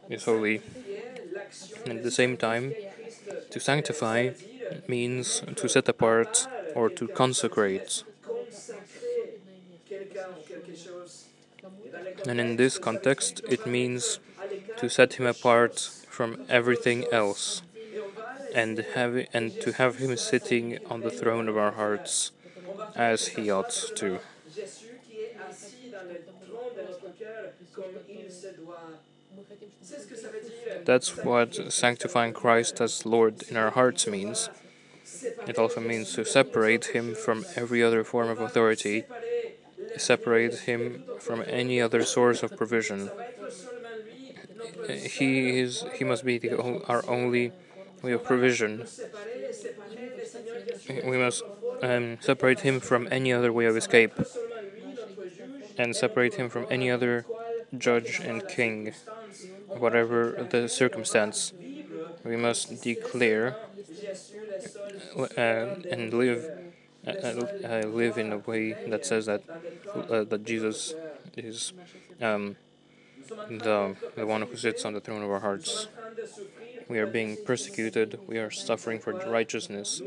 is 0.09 0.25
holy. 0.25 0.61
And 1.87 1.99
at 1.99 2.03
the 2.03 2.11
same 2.11 2.37
time, 2.37 2.75
to 3.51 3.61
sanctify 3.61 4.31
means 4.89 5.43
to 5.57 5.69
set 5.69 5.89
apart 5.89 6.47
or 6.75 6.89
to 6.91 7.09
consecrate. 7.09 8.03
And 12.27 12.41
in 12.41 12.57
this 12.57 12.79
context, 12.79 13.43
it 13.49 13.67
means 13.67 14.19
to 14.79 14.89
set 14.89 15.15
him 15.15 15.27
apart 15.27 15.91
from 16.17 16.47
everything 16.49 17.05
else 17.11 17.63
and 18.55 18.79
have 18.95 19.15
and 19.33 19.61
to 19.61 19.73
have 19.73 19.97
him 19.97 20.17
sitting 20.17 20.79
on 20.89 21.01
the 21.01 21.11
throne 21.11 21.49
of 21.49 21.57
our 21.57 21.73
hearts 21.73 22.31
as 22.95 23.21
he 23.35 23.51
ought 23.51 23.75
to. 23.97 24.21
That's 30.85 31.17
what 31.17 31.73
sanctifying 31.73 32.33
Christ 32.33 32.81
as 32.81 33.05
Lord 33.05 33.43
in 33.51 33.57
our 33.57 33.71
hearts 33.71 34.07
means. 34.07 34.49
It 35.49 35.59
also 35.59 35.81
means 35.81 36.13
to 36.15 36.25
separate 36.25 36.87
him 36.97 37.15
from 37.15 37.45
every 37.57 37.83
other 37.83 38.05
form 38.05 38.29
of 38.29 38.41
authority, 38.41 39.05
separate 39.97 40.61
him 40.71 41.05
from 41.19 41.43
any 41.47 41.81
other 41.81 42.05
source 42.05 42.43
of 42.45 42.57
provision. 42.57 43.11
He 44.89 45.59
is 45.61 45.85
he 45.95 46.05
must 46.05 46.25
be 46.25 46.39
the, 46.39 46.83
our 46.87 47.05
only 47.09 47.53
way 48.03 48.13
of 48.13 48.25
provision. 48.25 48.87
We 51.05 51.17
must 51.17 51.43
um, 51.83 52.19
separate 52.21 52.61
him 52.61 52.81
from 52.81 53.09
any 53.11 53.33
other 53.33 53.53
way 53.53 53.67
of 53.67 53.77
escape, 53.77 54.13
and 55.79 55.95
separate 55.97 56.35
him 56.35 56.49
from 56.49 56.67
any 56.71 56.91
other 56.91 57.27
judge 57.77 58.21
and 58.21 58.47
king 58.47 58.95
whatever 59.79 60.47
the 60.51 60.69
circumstance. 60.69 61.53
We 62.25 62.37
must 62.37 62.83
declare 62.83 63.57
uh, 65.17 65.41
and 65.91 66.13
live 66.13 66.49
uh, 67.07 67.11
uh, 67.11 67.83
live 67.87 68.17
in 68.17 68.33
a 68.33 68.39
way 68.39 68.73
that 68.89 69.05
says 69.05 69.27
that 69.27 69.43
uh, 69.95 70.25
that 70.25 70.45
Jesus 70.45 70.95
is 71.37 71.73
um, 72.21 72.57
the 73.49 73.97
the 74.17 74.27
one 74.27 74.43
who 74.43 74.57
sits 74.57 74.85
on 74.85 74.93
the 74.93 75.01
throne 75.01 75.23
of 75.23 75.31
our 75.31 75.41
hearts. 75.41 75.89
We 76.89 76.99
are 76.99 77.07
being 77.07 77.37
persecuted. 77.45 78.21
We 78.27 78.39
are 78.39 78.51
suffering 78.51 78.99
for 79.01 79.13
righteousness, 79.13 80.03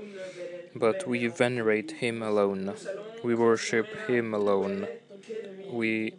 but 0.76 1.08
we 1.08 1.28
venerate 1.28 1.92
Him 2.04 2.22
alone. 2.22 2.74
We 3.24 3.34
worship 3.36 3.88
Him 4.08 4.34
alone. 4.34 4.88
We 5.72 6.14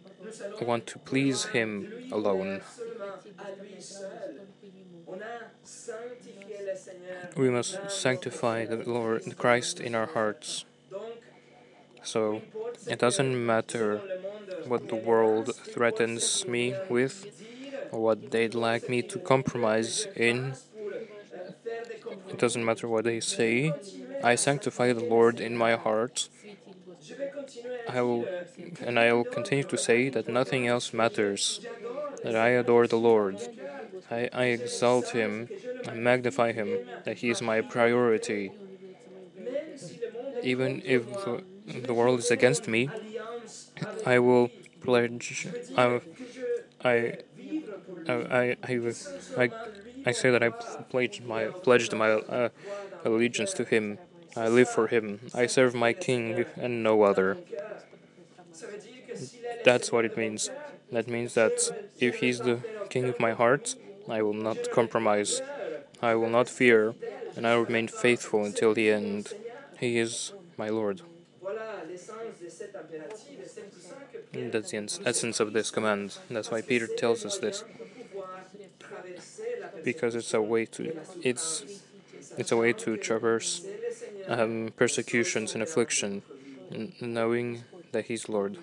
want 0.61 0.85
to 0.87 0.99
please 0.99 1.45
Him 1.45 2.09
alone. 2.11 2.61
We 7.35 7.49
must 7.49 7.89
sanctify 7.89 8.65
the 8.65 8.77
Lord 8.89 9.37
Christ 9.37 9.79
in 9.79 9.95
our 9.95 10.07
hearts. 10.07 10.65
So 12.03 12.41
it 12.87 12.99
doesn't 12.99 13.45
matter 13.45 14.01
what 14.65 14.87
the 14.87 14.95
world 14.95 15.55
threatens 15.55 16.47
me 16.47 16.75
with 16.89 17.25
what 17.91 18.31
they'd 18.31 18.55
like 18.55 18.89
me 18.89 19.01
to 19.01 19.19
compromise 19.19 20.07
in. 20.15 20.55
It 22.29 22.37
doesn't 22.37 22.63
matter 22.63 22.87
what 22.87 23.03
they 23.05 23.19
say. 23.19 23.73
I 24.23 24.35
sanctify 24.35 24.93
the 24.93 25.03
Lord 25.03 25.39
in 25.39 25.57
my 25.57 25.75
heart. 25.75 26.29
I 27.87 28.01
will, 28.01 28.27
and 28.81 28.99
I 28.99 29.13
will 29.13 29.23
continue 29.23 29.63
to 29.63 29.77
say 29.77 30.09
that 30.09 30.27
nothing 30.27 30.67
else 30.67 30.93
matters. 30.93 31.61
That 32.23 32.35
I 32.35 32.49
adore 32.49 32.87
the 32.87 32.97
Lord. 32.97 33.39
I, 34.11 34.29
I 34.33 34.43
exalt 34.45 35.09
Him. 35.09 35.47
I 35.87 35.93
magnify 35.93 36.51
Him. 36.51 36.79
That 37.05 37.17
He 37.17 37.29
is 37.29 37.41
my 37.41 37.61
priority. 37.61 38.51
Even 40.43 40.81
if 40.85 41.05
the, 41.23 41.43
the 41.85 41.93
world 41.93 42.19
is 42.19 42.31
against 42.31 42.67
me, 42.67 42.89
I 44.05 44.19
will 44.19 44.49
pledge. 44.81 45.47
I, 45.77 46.01
I, 46.83 47.17
I, 48.07 48.57
I, 49.37 49.49
I, 50.05 50.11
say 50.11 50.31
that 50.31 50.43
I 50.43 50.49
pledged 50.49 51.23
my 51.25 51.45
pledged 51.45 51.93
my 51.93 52.11
uh, 52.11 52.49
allegiance 53.03 53.53
to 53.53 53.65
Him. 53.65 53.99
I 54.35 54.47
live 54.47 54.69
for 54.69 54.87
Him. 54.87 55.19
I 55.33 55.45
serve 55.47 55.75
my 55.75 55.93
King 55.93 56.45
and 56.55 56.83
no 56.83 57.03
other. 57.03 57.37
That's 59.65 59.91
what 59.91 60.05
it 60.05 60.17
means. 60.17 60.49
That 60.91 61.07
means 61.07 61.33
that 61.35 61.57
if 61.99 62.15
He's 62.15 62.39
the 62.39 62.61
King 62.89 63.09
of 63.09 63.19
my 63.19 63.31
heart, 63.31 63.75
I 64.07 64.21
will 64.21 64.33
not 64.33 64.71
compromise. 64.71 65.41
I 66.01 66.15
will 66.15 66.29
not 66.29 66.47
fear, 66.47 66.95
and 67.35 67.45
I 67.45 67.55
will 67.55 67.65
remain 67.65 67.87
faithful 67.87 68.45
until 68.45 68.73
the 68.73 68.89
end. 68.89 69.33
He 69.79 69.97
is 69.97 70.33
my 70.57 70.69
Lord. 70.69 71.01
That's 74.33 74.71
the 74.71 75.01
essence 75.05 75.39
of 75.39 75.53
this 75.53 75.71
command. 75.71 76.17
That's 76.29 76.51
why 76.51 76.61
Peter 76.61 76.87
tells 76.87 77.25
us 77.25 77.37
this. 77.37 77.63
Because 79.83 80.15
it's 80.15 80.33
a 80.33 80.41
way 80.41 80.65
to 80.65 80.99
it's 81.23 81.63
it's 82.37 82.51
a 82.51 82.57
way 82.57 82.73
to 82.73 82.97
traverse 82.97 83.61
um, 84.27 84.71
persecutions 84.77 85.53
and 85.53 85.63
affliction, 85.63 86.21
knowing 87.01 87.63
that 87.91 88.05
He's 88.05 88.29
Lord. 88.29 88.57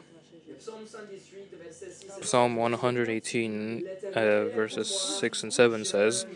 Psalm 2.23 2.57
118, 2.57 3.89
uh, 4.15 4.21
verses 4.55 4.89
6 5.21 5.43
and 5.43 5.53
7 5.53 5.85
says, 5.85 6.27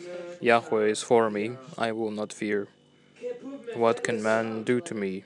Yahweh 0.41 0.87
is 0.87 1.03
for 1.03 1.31
me, 1.31 1.57
I 1.79 1.93
will 1.93 2.11
not 2.11 2.33
fear. 2.33 2.69
What 3.75 4.05
can 4.05 4.23
man 4.23 4.63
do 4.63 4.81
to 4.83 4.95
me? 4.95 5.25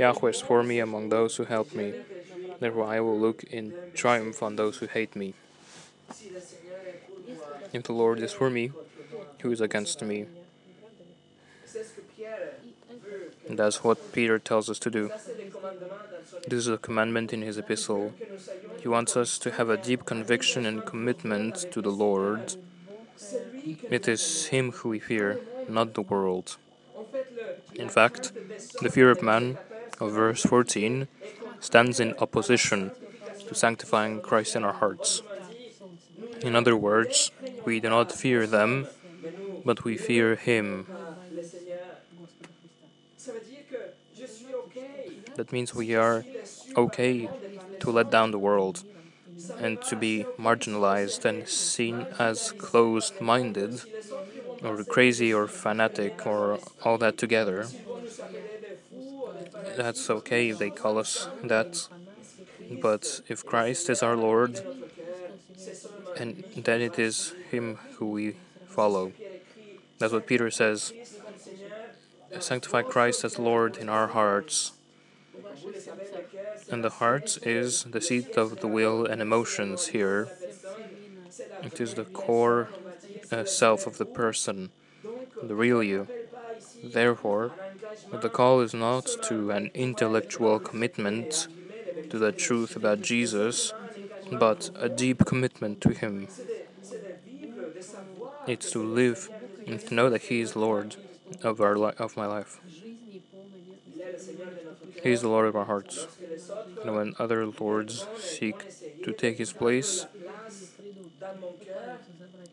Yahweh 0.00 0.30
is 0.30 0.40
for 0.40 0.62
me 0.62 0.78
among 0.78 1.10
those 1.10 1.36
who 1.36 1.44
help 1.44 1.74
me. 1.74 1.92
Therefore, 2.58 2.86
I 2.86 3.00
will 3.00 3.18
look 3.18 3.44
in 3.44 3.74
triumph 3.92 4.42
on 4.42 4.56
those 4.56 4.78
who 4.78 4.86
hate 4.86 5.14
me. 5.14 5.34
If 7.74 7.82
the 7.82 7.92
Lord 7.92 8.18
is 8.20 8.32
for 8.32 8.48
me, 8.48 8.72
who 9.40 9.52
is 9.52 9.60
against 9.60 10.02
me? 10.02 10.24
And 13.46 13.58
that's 13.58 13.84
what 13.84 14.12
Peter 14.12 14.38
tells 14.38 14.70
us 14.70 14.78
to 14.78 14.90
do. 14.90 15.10
This 16.48 16.60
is 16.60 16.68
a 16.68 16.78
commandment 16.78 17.34
in 17.34 17.42
his 17.42 17.58
epistle. 17.58 18.14
He 18.80 18.88
wants 18.88 19.18
us 19.18 19.38
to 19.40 19.50
have 19.50 19.68
a 19.68 19.76
deep 19.76 20.06
conviction 20.06 20.64
and 20.64 20.86
commitment 20.86 21.70
to 21.72 21.82
the 21.82 21.90
Lord. 21.90 22.56
It 23.90 24.08
is 24.08 24.46
Him 24.46 24.72
who 24.72 24.88
we 24.88 24.98
fear, 24.98 25.40
not 25.68 25.92
the 25.92 26.00
world. 26.00 26.56
In 27.74 27.90
fact, 27.90 28.32
the 28.80 28.88
fear 28.88 29.10
of 29.10 29.22
man, 29.22 29.58
of 30.00 30.12
verse 30.12 30.42
14, 30.42 31.08
stands 31.60 32.00
in 32.00 32.14
opposition 32.18 32.92
to 33.46 33.54
sanctifying 33.54 34.20
Christ 34.20 34.56
in 34.56 34.64
our 34.64 34.72
hearts. 34.72 35.22
In 36.42 36.56
other 36.56 36.76
words, 36.76 37.30
we 37.64 37.80
do 37.80 37.90
not 37.90 38.12
fear 38.12 38.46
them, 38.46 38.86
but 39.64 39.84
we 39.84 39.96
fear 39.96 40.36
Him. 40.36 40.86
That 45.36 45.52
means 45.52 45.74
we 45.74 45.94
are 45.94 46.24
okay 46.76 47.28
to 47.80 47.90
let 47.90 48.10
down 48.10 48.30
the 48.30 48.38
world 48.38 48.84
and 49.58 49.80
to 49.82 49.96
be 49.96 50.26
marginalized 50.38 51.24
and 51.24 51.48
seen 51.48 52.06
as 52.18 52.52
closed 52.52 53.20
minded 53.20 53.82
or 54.62 54.84
crazy 54.84 55.32
or 55.32 55.46
fanatic 55.46 56.26
or 56.26 56.58
all 56.84 56.98
that 56.98 57.16
together. 57.16 57.66
That's 59.76 60.10
okay 60.10 60.50
if 60.50 60.58
they 60.58 60.70
call 60.70 60.98
us 60.98 61.28
that. 61.44 61.88
But 62.80 63.22
if 63.28 63.44
Christ 63.44 63.90
is 63.90 64.02
our 64.02 64.16
Lord, 64.16 64.60
and 66.16 66.44
then 66.56 66.80
it 66.80 66.98
is 66.98 67.34
Him 67.50 67.78
who 67.96 68.10
we 68.10 68.36
follow. 68.66 69.12
That's 69.98 70.12
what 70.12 70.26
Peter 70.26 70.50
says. 70.50 70.92
Sanctify 72.38 72.82
Christ 72.82 73.24
as 73.24 73.38
Lord 73.38 73.76
in 73.76 73.88
our 73.88 74.08
hearts. 74.08 74.72
And 76.70 76.84
the 76.84 76.90
heart 76.90 77.38
is 77.42 77.84
the 77.84 78.00
seat 78.00 78.36
of 78.36 78.60
the 78.60 78.68
will 78.68 79.04
and 79.04 79.20
emotions 79.20 79.88
here. 79.88 80.28
It 81.62 81.80
is 81.80 81.94
the 81.94 82.04
core 82.04 82.68
uh, 83.32 83.44
self 83.44 83.86
of 83.86 83.98
the 83.98 84.04
person, 84.04 84.70
the 85.42 85.54
real 85.54 85.82
you. 85.82 86.06
Therefore, 86.82 87.52
the 88.12 88.28
call 88.30 88.60
is 88.60 88.74
not 88.74 89.16
to 89.22 89.50
an 89.50 89.70
intellectual 89.74 90.58
commitment 90.60 91.48
to 92.10 92.18
the 92.18 92.32
truth 92.32 92.76
about 92.76 93.02
Jesus, 93.02 93.72
but 94.32 94.70
a 94.76 94.88
deep 94.88 95.24
commitment 95.24 95.80
to 95.82 95.90
Him. 95.90 96.28
It's 98.46 98.70
to 98.72 98.82
live 98.82 99.30
and 99.66 99.80
to 99.80 99.94
know 99.94 100.10
that 100.10 100.22
He 100.22 100.40
is 100.40 100.56
Lord 100.56 100.96
of 101.42 101.60
our 101.60 101.76
li- 101.76 101.94
of 101.98 102.16
my 102.16 102.26
life. 102.26 102.60
He 105.02 105.10
is 105.12 105.22
the 105.22 105.28
Lord 105.28 105.46
of 105.48 105.56
our 105.56 105.64
hearts. 105.64 106.06
And 106.82 106.94
when 106.94 107.14
other 107.18 107.46
lords 107.46 108.06
seek 108.18 108.64
to 109.02 109.12
take 109.12 109.38
His 109.38 109.52
place, 109.52 110.06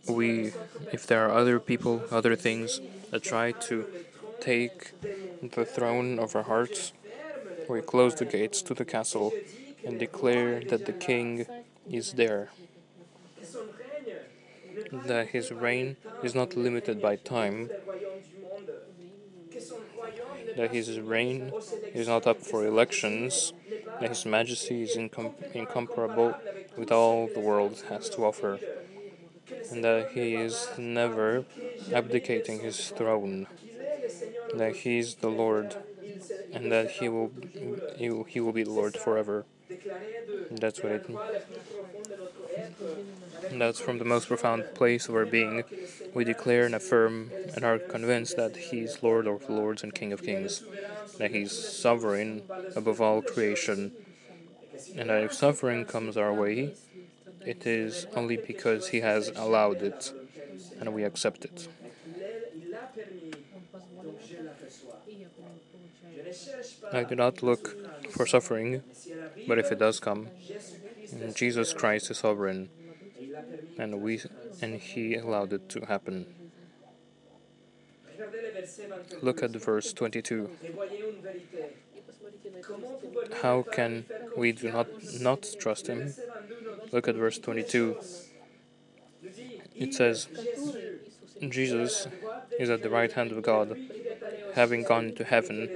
we, 0.07 0.51
if 0.91 1.05
there 1.07 1.25
are 1.27 1.31
other 1.37 1.59
people, 1.59 2.03
other 2.11 2.35
things 2.35 2.79
that 3.11 3.23
try 3.23 3.51
to 3.51 3.85
take 4.39 4.93
the 5.41 5.65
throne 5.65 6.19
of 6.19 6.35
our 6.35 6.43
hearts, 6.43 6.93
we 7.67 7.81
close 7.81 8.15
the 8.15 8.25
gates 8.25 8.61
to 8.63 8.73
the 8.73 8.85
castle 8.85 9.33
and 9.85 9.99
declare 9.99 10.61
that 10.61 10.85
the 10.85 10.93
king 10.93 11.45
is 11.89 12.13
there. 12.13 12.49
That 14.91 15.29
his 15.29 15.51
reign 15.51 15.97
is 16.23 16.33
not 16.33 16.55
limited 16.55 17.01
by 17.01 17.17
time. 17.17 17.69
That 20.55 20.71
his 20.71 20.99
reign 20.99 21.51
is 21.93 22.07
not 22.07 22.25
up 22.25 22.41
for 22.41 22.65
elections. 22.65 23.53
That 23.99 24.09
his 24.09 24.25
majesty 24.25 24.83
is 24.83 24.95
incom- 24.95 25.33
incomparable 25.53 26.35
with 26.77 26.91
all 26.91 27.27
the 27.27 27.39
world 27.39 27.83
has 27.89 28.09
to 28.11 28.25
offer. 28.25 28.59
And 29.71 29.83
that 29.83 30.11
he 30.11 30.35
is 30.35 30.69
never 30.77 31.45
abdicating 31.93 32.59
his 32.59 32.89
throne 32.89 33.47
that 34.53 34.75
he 34.77 34.99
is 34.99 35.15
the 35.15 35.29
Lord, 35.29 35.75
and 36.53 36.71
that 36.71 36.91
he 36.91 37.09
will 37.09 37.31
he 37.95 38.09
will, 38.39 38.51
be 38.53 38.63
the 38.63 38.71
Lord 38.71 38.97
forever. 38.97 39.45
That's 40.51 40.81
what 40.81 40.91
it. 40.93 41.05
That's 43.51 43.79
from 43.79 43.97
the 43.97 44.05
most 44.05 44.27
profound 44.27 44.65
place 44.73 45.07
of 45.07 45.15
our 45.15 45.25
being. 45.25 45.63
We 46.13 46.23
declare 46.23 46.65
and 46.65 46.75
affirm 46.75 47.31
and 47.55 47.63
are 47.63 47.79
convinced 47.79 48.35
that 48.37 48.55
He 48.55 48.81
is 48.81 49.01
Lord 49.03 49.27
of 49.27 49.49
lords 49.49 49.83
and 49.83 49.93
King 49.93 50.13
of 50.13 50.23
kings, 50.23 50.63
that 51.17 51.31
He 51.31 51.41
is 51.43 51.51
sovereign 51.81 52.43
above 52.75 53.01
all 53.01 53.21
creation, 53.21 53.91
and 54.95 55.09
that 55.09 55.23
if 55.23 55.33
suffering 55.33 55.85
comes 55.85 56.17
our 56.17 56.33
way, 56.33 56.73
it 57.45 57.65
is 57.65 58.07
only 58.15 58.37
because 58.37 58.89
He 58.89 59.01
has 59.01 59.29
allowed 59.29 59.81
it, 59.81 60.13
and 60.79 60.93
we 60.93 61.03
accept 61.03 61.45
it. 61.45 61.67
I 66.91 67.03
do 67.03 67.15
not 67.15 67.43
look 67.43 67.75
for 68.11 68.25
suffering, 68.25 68.83
but 69.47 69.59
if 69.59 69.71
it 69.71 69.79
does 69.79 69.99
come, 69.99 70.27
Jesus 71.33 71.73
Christ 71.73 72.11
is 72.11 72.17
sovereign, 72.19 72.69
and 73.77 74.01
we 74.01 74.21
and 74.61 74.75
He 74.75 75.15
allowed 75.15 75.53
it 75.53 75.69
to 75.69 75.85
happen. 75.85 76.25
Look 79.21 79.43
at 79.43 79.51
verse 79.51 79.93
22. 79.93 80.49
How 83.41 83.61
can 83.61 84.05
we 84.35 84.51
do 84.51 84.71
not 84.71 84.87
not 85.19 85.45
trust 85.59 85.87
Him? 85.87 86.13
Look 86.91 87.07
at 87.07 87.15
verse 87.15 87.37
22. 87.39 87.97
It 89.75 89.93
says, 89.93 90.27
Jesus 91.41 92.07
is 92.59 92.69
at 92.69 92.81
the 92.81 92.89
right 92.89 93.11
hand 93.11 93.31
of 93.31 93.41
God, 93.43 93.77
having 94.55 94.83
gone 94.83 95.13
to 95.15 95.23
heaven 95.23 95.69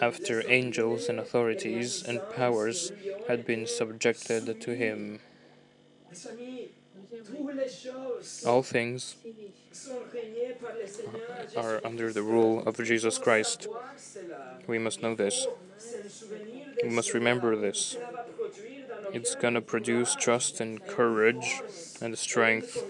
after 0.00 0.42
angels 0.50 1.08
and 1.08 1.18
authorities 1.18 2.02
and 2.02 2.20
powers 2.34 2.92
had 3.28 3.44
been 3.44 3.66
subjected 3.66 4.60
to 4.60 4.74
him. 4.74 5.20
All 8.46 8.62
things 8.62 9.16
are 11.56 11.80
under 11.84 12.12
the 12.12 12.22
rule 12.22 12.62
of 12.66 12.76
Jesus 12.82 13.18
Christ. 13.18 13.66
We 14.66 14.78
must 14.78 15.02
know 15.02 15.14
this. 15.14 15.46
We 16.82 16.90
must 16.90 17.14
remember 17.14 17.56
this. 17.56 17.96
It's 19.12 19.34
going 19.34 19.54
to 19.54 19.60
produce 19.60 20.14
trust 20.14 20.60
and 20.60 20.84
courage 20.86 21.62
and 22.00 22.16
strength, 22.18 22.82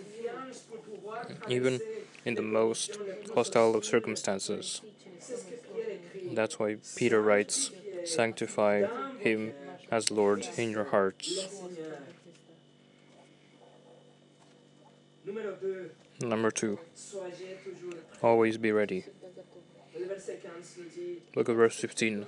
even 1.48 1.80
in 2.24 2.34
the 2.34 2.42
most 2.42 2.98
hostile 3.34 3.74
of 3.74 3.84
circumstances. 3.84 4.80
That's 6.32 6.58
why 6.58 6.76
Peter 6.96 7.20
writes, 7.22 7.70
Sanctify 8.04 8.84
him 9.20 9.52
as 9.90 10.10
Lord 10.10 10.48
in 10.56 10.70
your 10.70 10.84
hearts. 10.84 11.48
Number 16.20 16.50
two, 16.50 16.78
always 18.22 18.56
be 18.56 18.72
ready. 18.72 19.04
Look 21.34 21.48
at 21.48 21.56
verse 21.56 21.76
15. 21.76 22.26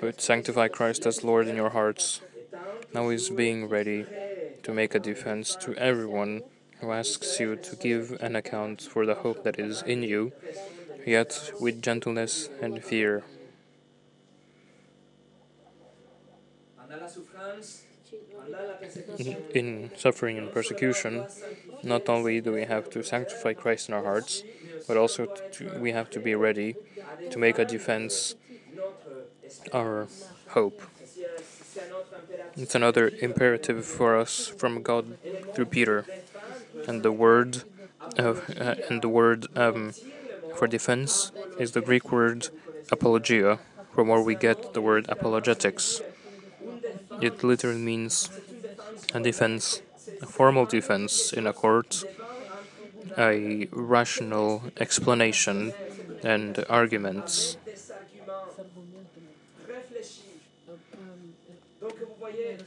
But 0.00 0.20
sanctify 0.20 0.68
Christ 0.68 1.06
as 1.06 1.22
Lord 1.22 1.46
in 1.46 1.56
your 1.56 1.70
hearts, 1.70 2.20
always 2.94 3.30
being 3.30 3.68
ready 3.68 4.06
to 4.62 4.72
make 4.72 4.94
a 4.94 4.98
defense 4.98 5.54
to 5.56 5.74
everyone 5.76 6.42
who 6.80 6.90
asks 6.90 7.38
you 7.38 7.56
to 7.56 7.76
give 7.76 8.12
an 8.20 8.34
account 8.34 8.82
for 8.82 9.06
the 9.06 9.16
hope 9.16 9.44
that 9.44 9.58
is 9.58 9.82
in 9.82 10.02
you, 10.02 10.32
yet 11.06 11.52
with 11.60 11.82
gentleness 11.82 12.48
and 12.60 12.82
fear. 12.82 13.24
In 19.54 19.90
suffering 19.96 20.38
and 20.38 20.52
persecution, 20.52 21.26
not 21.82 22.08
only 22.08 22.40
do 22.40 22.52
we 22.52 22.64
have 22.64 22.90
to 22.90 23.02
sanctify 23.02 23.54
Christ 23.54 23.88
in 23.88 23.94
our 23.94 24.02
hearts, 24.02 24.42
but 24.86 24.96
also 24.96 25.26
to, 25.52 25.78
we 25.78 25.92
have 25.92 26.10
to 26.10 26.20
be 26.20 26.34
ready 26.34 26.76
to 27.30 27.38
make 27.38 27.58
a 27.58 27.64
defense 27.64 28.34
our 29.72 30.08
hope. 30.48 30.80
It's 32.56 32.74
another 32.74 33.10
imperative 33.20 33.84
for 33.84 34.16
us 34.16 34.46
from 34.46 34.82
God 34.82 35.18
through 35.54 35.66
Peter, 35.66 36.06
and 36.86 37.02
the 37.02 37.12
word 37.12 37.64
of 38.16 38.48
uh, 38.60 38.74
and 38.88 39.02
the 39.02 39.08
word 39.08 39.46
um, 39.56 39.92
for 40.54 40.66
defense 40.66 41.32
is 41.58 41.72
the 41.72 41.80
Greek 41.80 42.10
word 42.12 42.48
apologia, 42.90 43.58
from 43.92 44.08
where 44.08 44.20
we 44.20 44.34
get 44.34 44.74
the 44.74 44.80
word 44.80 45.06
apologetics. 45.08 46.00
It 47.20 47.42
literally 47.42 47.80
means 47.80 48.28
a 49.14 49.20
defense, 49.20 49.82
a 50.20 50.26
formal 50.26 50.66
defense 50.66 51.32
in 51.32 51.46
a 51.46 51.52
court, 51.52 52.04
a 53.16 53.68
rational 53.72 54.62
explanation 54.78 55.74
and 56.22 56.64
arguments. 56.68 57.56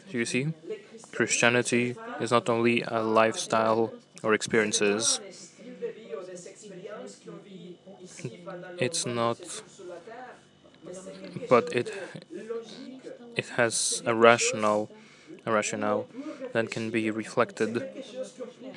Do 0.09 0.17
you 0.17 0.25
see? 0.25 0.47
Christianity 1.11 1.95
is 2.19 2.31
not 2.31 2.49
only 2.49 2.83
a 2.83 3.01
lifestyle 3.01 3.93
or 4.23 4.33
experiences. 4.33 5.19
It's 8.79 9.05
not, 9.05 9.39
but 11.49 11.73
it 11.73 11.91
it 13.35 13.49
has 13.49 14.01
a 14.05 14.13
rational, 14.15 14.89
a 15.45 15.51
rationale 15.51 16.07
that 16.53 16.71
can 16.71 16.89
be 16.89 17.11
reflected 17.11 17.83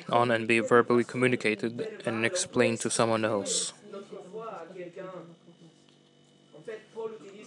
on 0.09 0.31
and 0.31 0.47
be 0.47 0.59
verbally 0.59 1.03
communicated 1.03 1.87
and 2.05 2.25
explained 2.25 2.79
to 2.81 2.89
someone 2.89 3.25
else. 3.25 3.73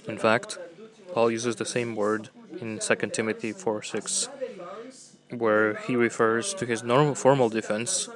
In 0.07 0.19
fact, 0.19 0.59
Paul 1.13 1.31
uses 1.31 1.57
the 1.57 1.65
same 1.65 1.95
word 1.97 2.31
in 2.61 2.79
2 2.79 2.95
Timothy 3.13 3.53
4 3.53 3.83
6, 3.83 4.29
where 5.31 5.75
he 5.75 5.97
refers 5.97 6.55
to 6.55 6.67
his 6.67 6.83
normal 6.83 7.15
formal 7.15 7.49
defense 7.49 8.09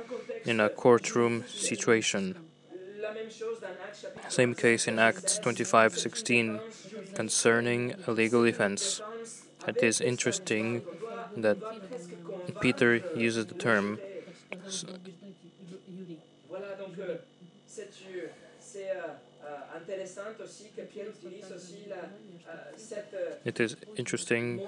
in 0.45 0.61
a 0.61 0.69
courtroom 0.71 1.45
situation. 1.49 2.37
Same 4.29 4.55
case 4.55 4.87
in 4.87 4.99
Acts 4.99 5.39
25:16 5.39 6.61
concerning 7.15 7.95
a 8.07 8.13
legal. 8.13 8.45
It 8.47 9.83
is 9.83 10.01
interesting 10.01 10.83
that 11.37 11.59
Peter 12.61 13.01
uses 13.15 13.47
the 13.47 13.55
term 13.55 13.99
it 23.45 23.61
is 23.61 23.77
interesting 23.97 24.61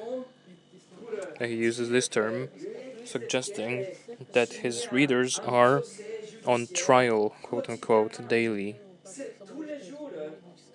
that 1.38 1.48
he 1.48 1.56
uses 1.56 1.90
this 1.90 2.08
term, 2.08 2.48
suggesting 3.04 3.86
that 4.32 4.54
his 4.64 4.92
readers 4.92 5.38
are 5.40 5.82
on 6.46 6.68
trial, 6.68 7.34
quote 7.42 7.68
unquote, 7.68 8.28
daily. 8.28 8.76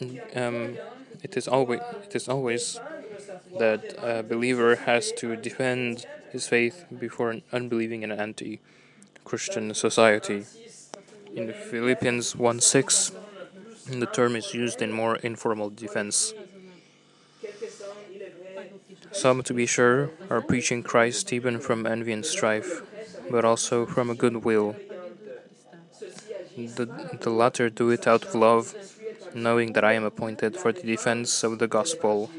Um, 0.02 0.78
it 1.24 1.38
is 1.38 1.48
always 1.48 1.80
it 2.04 2.16
is 2.16 2.28
always 2.28 2.80
that 3.58 3.96
a 3.98 4.24
believer 4.24 4.76
has 4.76 5.12
to 5.14 5.36
defend 5.36 6.06
his 6.32 6.48
faith 6.48 6.86
before 7.00 7.32
an 7.32 7.44
unbelieving 7.54 8.04
and 8.04 8.12
anti-Christian 8.12 9.74
society. 9.74 10.46
In 11.34 11.54
Philippians 11.54 12.36
1:6, 12.36 13.12
the 14.00 14.06
term 14.06 14.36
is 14.36 14.54
used 14.54 14.82
in 14.82 14.92
more 14.92 15.16
informal 15.18 15.70
defense. 15.70 16.34
Some, 19.12 19.44
to 19.44 19.54
be 19.54 19.66
sure, 19.66 20.12
are 20.30 20.42
preaching 20.42 20.84
Christ 20.84 21.32
even 21.32 21.60
from 21.60 21.86
envy 21.86 22.12
and 22.12 22.26
strife, 22.26 22.82
but 23.32 23.46
also 23.46 23.86
from 23.86 24.10
a 24.10 24.16
good 24.16 24.44
will. 24.44 24.76
The, 26.58 26.88
the 27.22 27.30
latter 27.30 27.70
do 27.70 27.90
it 27.92 28.08
out 28.08 28.26
of 28.26 28.36
love, 28.36 28.76
knowing 29.36 29.74
that 29.74 29.84
I 29.84 29.94
am 29.94 30.04
appointed 30.04 30.56
for 30.58 30.72
the 30.72 30.82
defense 30.82 31.44
of 31.44 31.60
the 31.60 31.68
gospel. 31.68 32.32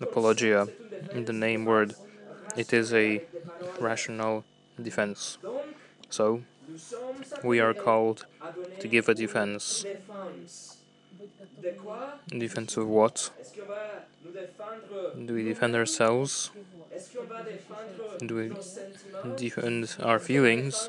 Apologia, 0.00 0.68
in 1.12 1.26
the 1.26 1.32
name 1.32 1.66
word, 1.66 1.94
it 2.56 2.72
is 2.72 2.92
a 2.94 3.22
rational 3.78 4.44
defense. 4.82 5.36
So, 6.08 6.42
we 7.44 7.60
are 7.60 7.74
called 7.74 8.24
to 8.80 8.88
give 8.88 9.08
a 9.08 9.14
defense. 9.14 9.84
Defense 12.28 12.76
of 12.76 12.88
what? 12.88 13.30
Do 15.26 15.34
we 15.34 15.44
defend 15.44 15.76
ourselves? 15.76 16.50
Do 18.26 18.34
we 18.34 18.52
defend 19.36 19.96
our 20.00 20.18
feelings? 20.18 20.88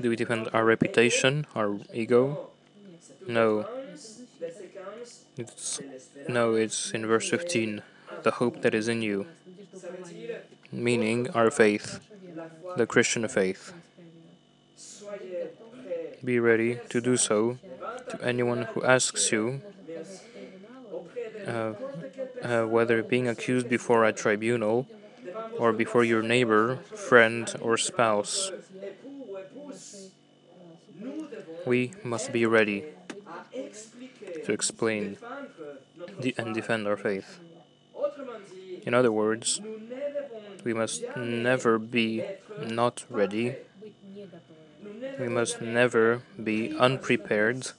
Do 0.00 0.10
we 0.10 0.16
defend 0.16 0.48
our 0.52 0.64
reputation, 0.64 1.46
our 1.54 1.78
ego? 1.92 2.50
No. 3.26 3.66
It's, 5.36 5.80
no, 6.28 6.54
it's 6.54 6.90
in 6.92 7.06
verse 7.06 7.28
15 7.30 7.82
the 8.22 8.30
hope 8.32 8.62
that 8.62 8.74
is 8.74 8.88
in 8.88 9.02
you, 9.02 9.26
meaning 10.72 11.30
our 11.30 11.50
faith, 11.50 12.00
the 12.76 12.86
Christian 12.86 13.28
faith. 13.28 13.72
Be 16.24 16.40
ready 16.40 16.80
to 16.88 17.00
do 17.00 17.16
so 17.16 17.58
to 18.08 18.20
anyone 18.22 18.62
who 18.72 18.82
asks 18.84 19.30
you 19.30 19.60
uh, 21.46 21.74
uh, 22.42 22.64
whether 22.64 23.02
being 23.02 23.28
accused 23.28 23.68
before 23.68 24.04
a 24.04 24.12
tribunal 24.12 24.86
or 25.58 25.72
before 25.72 26.04
your 26.04 26.22
neighbor, 26.22 26.76
friend, 26.94 27.54
or 27.60 27.76
spouse. 27.76 28.50
We 31.66 31.92
must 32.04 32.32
be 32.32 32.46
ready 32.46 32.84
to 34.44 34.52
explain 34.52 35.18
and 36.38 36.54
defend 36.54 36.86
our 36.86 36.96
faith. 36.96 37.40
In 38.84 38.94
other 38.94 39.10
words, 39.12 39.60
we 40.64 40.72
must 40.72 41.02
never 41.16 41.78
be 41.78 42.24
not 42.58 43.04
ready. 43.10 43.56
We 45.18 45.28
must 45.28 45.60
never 45.60 46.22
be 46.42 46.72
unprepared. 46.78 47.72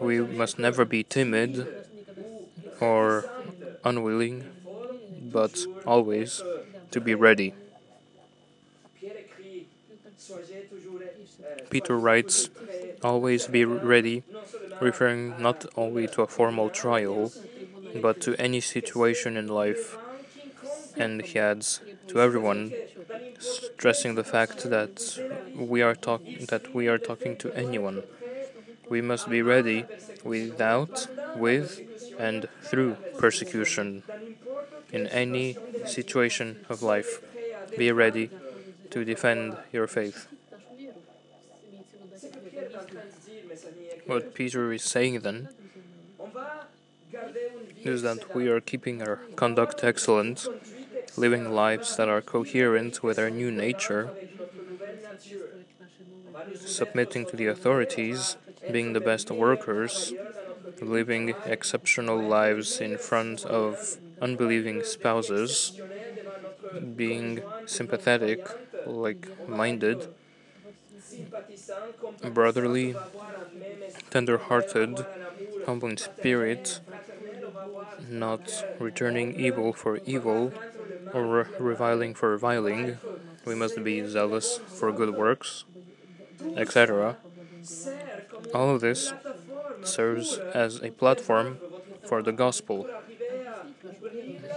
We 0.00 0.20
must 0.20 0.58
never 0.58 0.84
be 0.84 1.04
timid 1.04 1.68
or 2.80 3.24
unwilling, 3.84 4.50
but 5.30 5.60
always 5.86 6.42
to 6.90 7.00
be 7.00 7.14
ready. 7.14 7.54
Peter 11.72 11.96
writes, 11.96 12.50
always 13.02 13.46
be 13.46 13.64
ready, 13.64 14.22
referring 14.78 15.40
not 15.40 15.64
only 15.74 16.06
to 16.06 16.20
a 16.20 16.26
formal 16.26 16.68
trial, 16.68 17.32
but 18.02 18.20
to 18.20 18.36
any 18.36 18.60
situation 18.60 19.38
in 19.38 19.48
life. 19.48 19.96
And 20.98 21.22
he 21.22 21.38
adds, 21.38 21.80
to 22.08 22.20
everyone, 22.20 22.74
stressing 23.38 24.16
the 24.16 24.22
fact 24.22 24.68
that 24.68 24.94
we 25.56 25.80
are 25.80 25.94
talk 25.94 26.20
that 26.52 26.74
we 26.74 26.88
are 26.88 26.98
talking 26.98 27.36
to 27.36 27.50
anyone. 27.54 28.02
We 28.90 29.00
must 29.00 29.30
be 29.30 29.40
ready 29.40 29.86
without, 30.24 31.08
with, 31.34 31.80
and 32.18 32.48
through 32.60 32.98
persecution. 33.16 34.02
In 34.92 35.06
any 35.06 35.56
situation 35.86 36.66
of 36.68 36.82
life, 36.82 37.22
be 37.78 37.90
ready 37.92 38.28
to 38.90 39.06
defend 39.06 39.56
your 39.72 39.86
faith. 39.86 40.28
What 44.06 44.34
Peter 44.34 44.72
is 44.72 44.82
saying 44.82 45.20
then 45.20 45.48
is 47.84 48.02
that 48.02 48.34
we 48.34 48.48
are 48.48 48.60
keeping 48.60 49.02
our 49.02 49.16
conduct 49.36 49.82
excellent, 49.84 50.46
living 51.16 51.52
lives 51.52 51.96
that 51.96 52.08
are 52.08 52.20
coherent 52.20 53.02
with 53.02 53.18
our 53.18 53.30
new 53.30 53.50
nature, 53.50 54.10
submitting 56.64 57.26
to 57.26 57.36
the 57.36 57.46
authorities, 57.46 58.36
being 58.70 58.92
the 58.92 59.00
best 59.00 59.30
workers, 59.30 60.12
living 60.80 61.34
exceptional 61.46 62.18
lives 62.18 62.80
in 62.80 62.96
front 62.98 63.44
of 63.44 63.96
unbelieving 64.20 64.82
spouses, 64.82 65.72
being 66.96 67.42
sympathetic, 67.66 68.46
like 68.86 69.26
minded, 69.48 70.08
brotherly, 72.32 72.94
tender 74.12 74.36
hearted, 74.36 75.06
humble 75.64 75.88
in 75.88 75.96
spirit, 75.96 76.80
not 78.10 78.44
returning 78.78 79.34
evil 79.40 79.72
for 79.72 80.00
evil 80.04 80.52
or 81.14 81.48
reviling 81.58 82.12
for 82.12 82.28
reviling. 82.28 82.98
We 83.46 83.54
must 83.54 83.82
be 83.82 84.06
zealous 84.06 84.58
for 84.66 84.92
good 84.92 85.14
works, 85.16 85.64
etc. 86.56 87.16
All 88.52 88.68
of 88.74 88.82
this 88.82 89.14
serves 89.82 90.36
as 90.52 90.82
a 90.82 90.90
platform 90.90 91.56
for 92.06 92.22
the 92.22 92.32
gospel 92.32 92.86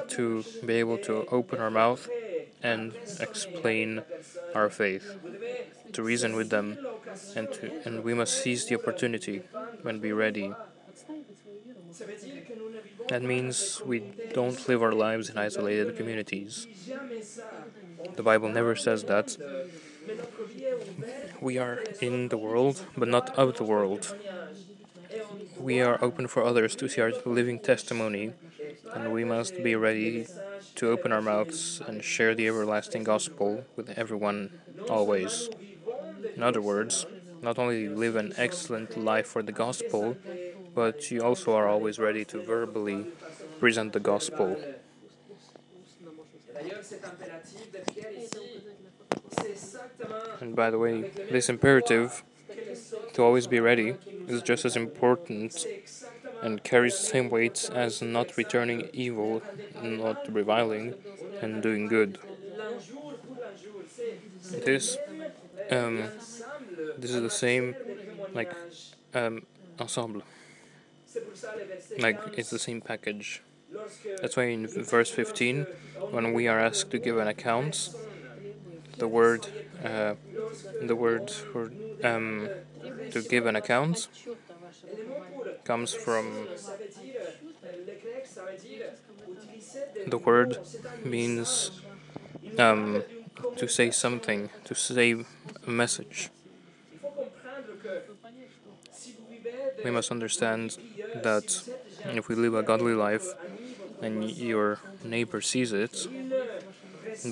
to 0.09 0.43
be 0.65 0.73
able 0.73 0.97
to 0.97 1.25
open 1.31 1.61
our 1.61 1.71
mouth 1.71 2.09
and 2.65 2.93
explain 3.19 4.01
our 4.55 4.69
faith, 4.69 5.05
to 5.93 6.01
reason 6.01 6.35
with 6.35 6.49
them, 6.49 6.77
and, 7.35 7.51
to, 7.53 7.63
and 7.85 8.03
we 8.03 8.13
must 8.13 8.41
seize 8.41 8.65
the 8.65 8.75
opportunity 8.75 9.43
when 9.83 9.99
be 9.99 10.11
ready. 10.11 10.51
That 13.07 13.21
means 13.21 13.81
we 13.85 13.99
don't 14.33 14.59
live 14.67 14.81
our 14.81 14.91
lives 14.91 15.29
in 15.29 15.37
isolated 15.37 15.95
communities. 15.95 16.67
The 18.15 18.23
Bible 18.23 18.49
never 18.49 18.75
says 18.75 19.03
that. 19.03 19.37
We 21.39 21.57
are 21.59 21.83
in 22.01 22.29
the 22.29 22.37
world, 22.37 22.83
but 22.97 23.07
not 23.07 23.37
of 23.37 23.57
the 23.57 23.63
world. 23.63 24.15
We 25.59 25.81
are 25.81 25.97
open 26.03 26.27
for 26.27 26.43
others 26.43 26.75
to 26.77 26.87
see 26.87 27.01
our 27.01 27.11
living 27.25 27.59
testimony, 27.59 28.33
and 28.93 29.11
we 29.11 29.23
must 29.23 29.63
be 29.63 29.75
ready 29.75 30.27
to 30.75 30.89
open 30.89 31.11
our 31.11 31.21
mouths 31.21 31.81
and 31.87 32.03
share 32.03 32.35
the 32.35 32.47
everlasting 32.47 33.03
gospel 33.03 33.65
with 33.75 33.89
everyone 33.97 34.51
always. 34.89 35.49
In 36.35 36.43
other 36.43 36.61
words, 36.61 37.05
not 37.41 37.57
only 37.57 37.87
live 37.87 38.15
an 38.15 38.33
excellent 38.37 38.97
life 38.97 39.27
for 39.27 39.41
the 39.41 39.51
gospel, 39.51 40.17
but 40.73 41.11
you 41.11 41.21
also 41.21 41.55
are 41.55 41.67
always 41.67 41.97
ready 41.99 42.25
to 42.25 42.41
verbally 42.41 43.05
present 43.59 43.93
the 43.93 43.99
gospel. 43.99 44.57
And 50.41 50.55
by 50.55 50.69
the 50.69 50.77
way, 50.77 51.09
this 51.31 51.49
imperative 51.49 52.23
to 53.15 53.23
always 53.23 53.47
be 53.47 53.59
ready 53.59 53.95
is 54.27 54.41
just 54.41 54.65
as 54.65 54.75
important 54.75 55.65
and 56.41 56.63
carries 56.63 56.99
the 56.99 57.05
same 57.05 57.29
weight 57.29 57.69
as 57.73 58.01
not 58.01 58.35
returning 58.37 58.89
evil, 58.93 59.41
not 59.81 60.31
reviling, 60.31 60.93
and 61.41 61.63
doing 61.63 61.87
good. 61.87 62.19
This, 64.63 64.97
um, 65.71 66.11
this 66.97 67.11
is 67.11 67.21
the 67.21 67.29
same, 67.29 67.75
like, 68.33 68.51
um, 69.13 69.45
ensemble. 69.79 70.23
Like, 71.97 72.19
it's 72.37 72.49
the 72.49 72.59
same 72.59 72.81
package. 72.81 73.41
That's 74.21 74.37
why 74.37 74.45
in 74.45 74.67
verse 74.67 75.09
15, 75.09 75.65
when 76.11 76.33
we 76.33 76.47
are 76.47 76.59
asked 76.59 76.91
to 76.91 76.99
give 76.99 77.17
an 77.17 77.27
account, 77.27 77.89
the 78.97 79.07
word, 79.07 79.47
uh, 79.83 80.15
the 80.81 80.95
word 80.95 81.29
for, 81.31 81.71
um, 82.03 82.49
to 83.11 83.21
give 83.21 83.45
an 83.45 83.55
account 83.55 84.07
comes 85.63 85.93
from 85.93 86.47
the 90.07 90.17
word 90.17 90.57
means 91.03 91.71
um, 92.57 93.03
to 93.57 93.67
say 93.67 93.91
something, 93.91 94.49
to 94.65 94.75
say 94.75 95.15
a 95.65 95.69
message. 95.69 96.29
We 99.83 99.91
must 99.91 100.11
understand 100.11 100.77
that 101.23 101.63
if 102.05 102.27
we 102.27 102.35
live 102.35 102.55
a 102.55 102.63
godly 102.63 102.93
life 102.93 103.27
and 104.01 104.29
your 104.31 104.79
neighbor 105.03 105.41
sees 105.41 105.73
it 105.73 106.07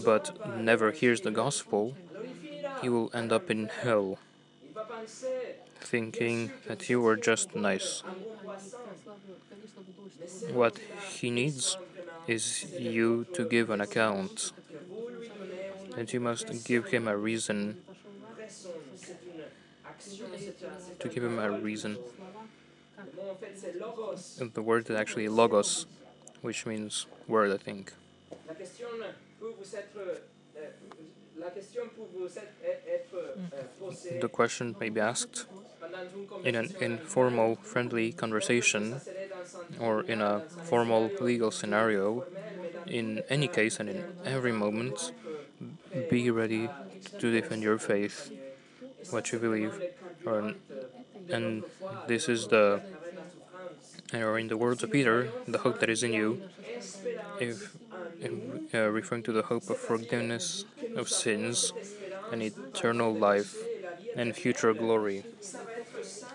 but 0.04 0.58
never 0.58 0.92
hears 0.92 1.22
the 1.22 1.32
gospel, 1.32 1.96
he 2.82 2.90
will 2.90 3.10
end 3.14 3.32
up 3.32 3.50
in 3.50 3.70
hell 3.70 4.18
thinking 5.80 6.52
that 6.68 6.90
you 6.90 7.02
were 7.02 7.16
just 7.16 7.56
nice. 7.56 8.04
What 10.52 10.80
he 11.18 11.30
needs 11.30 11.78
is 12.28 12.66
you 12.78 13.26
to 13.34 13.46
give 13.46 13.70
an 13.70 13.82
account, 13.82 14.52
and 15.98 16.12
you 16.12 16.20
must 16.20 16.64
give 16.64 16.88
him 16.88 17.08
a 17.08 17.18
reason. 17.18 17.78
To 21.00 21.08
give 21.10 21.24
him 21.24 21.40
a 21.40 21.52
reason. 21.52 21.98
The 24.54 24.62
word 24.62 24.90
is 24.90 24.96
actually 24.96 25.28
logos, 25.28 25.86
which 26.42 26.66
means 26.66 27.06
word, 27.28 27.52
I 27.52 27.58
think. 27.58 27.94
The 34.22 34.30
question 34.30 34.76
may 34.80 34.90
be 34.90 35.00
asked 35.00 35.46
in 36.44 36.56
an 36.56 36.74
informal, 36.80 37.56
friendly 37.56 38.12
conversation 38.12 39.02
or 39.80 40.02
in 40.04 40.22
a 40.22 40.42
formal 40.64 41.10
legal 41.20 41.52
scenario. 41.52 42.26
In 42.86 43.24
any 43.30 43.48
case 43.48 43.80
and 43.80 43.90
in 43.90 44.04
every 44.26 44.52
moment, 44.52 45.12
be 46.10 46.30
ready 46.30 46.70
to 47.20 47.32
defend 47.32 47.64
your 47.64 47.78
faith, 47.78 48.32
what 49.10 49.32
you 49.32 49.40
believe, 49.40 49.82
or, 50.26 50.54
and 51.30 51.64
this 52.08 52.28
is 52.28 52.48
the, 52.48 52.82
or 54.14 54.38
in 54.38 54.48
the 54.48 54.58
words 54.58 54.84
of 54.84 54.92
Peter, 54.92 55.30
the 55.48 55.60
hope 55.60 55.80
that 55.80 55.90
is 55.90 56.04
in 56.04 56.14
you. 56.14 56.42
If, 57.40 57.76
if 58.20 58.76
uh, 58.76 58.90
referring 58.90 59.24
to 59.24 59.32
the 59.32 59.44
hope 59.44 59.70
of 59.70 59.78
forgiveness 59.78 60.66
of 60.96 61.10
sins 61.10 61.72
and 62.32 62.42
eternal 62.42 63.14
life 63.14 63.56
and 64.16 64.36
future 64.36 64.74
glory 64.74 65.24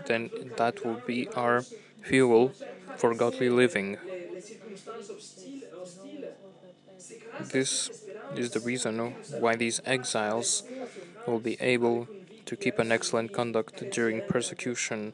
then 0.09 0.31
that 0.57 0.85
will 0.85 1.01
be 1.07 1.29
our 1.37 1.65
fuel 2.03 2.53
for 2.97 3.15
godly 3.15 3.49
living. 3.49 3.99
This 7.41 7.91
is 8.35 8.51
the 8.51 8.61
reason 8.61 9.15
why 9.39 9.55
these 9.55 9.81
exiles 9.85 10.65
will 11.27 11.39
be 11.39 11.57
able 11.61 12.09
to 12.47 12.57
keep 12.57 12.79
an 12.79 12.91
excellent 12.91 13.33
conduct 13.33 13.91
during 13.91 14.23
persecution 14.23 15.13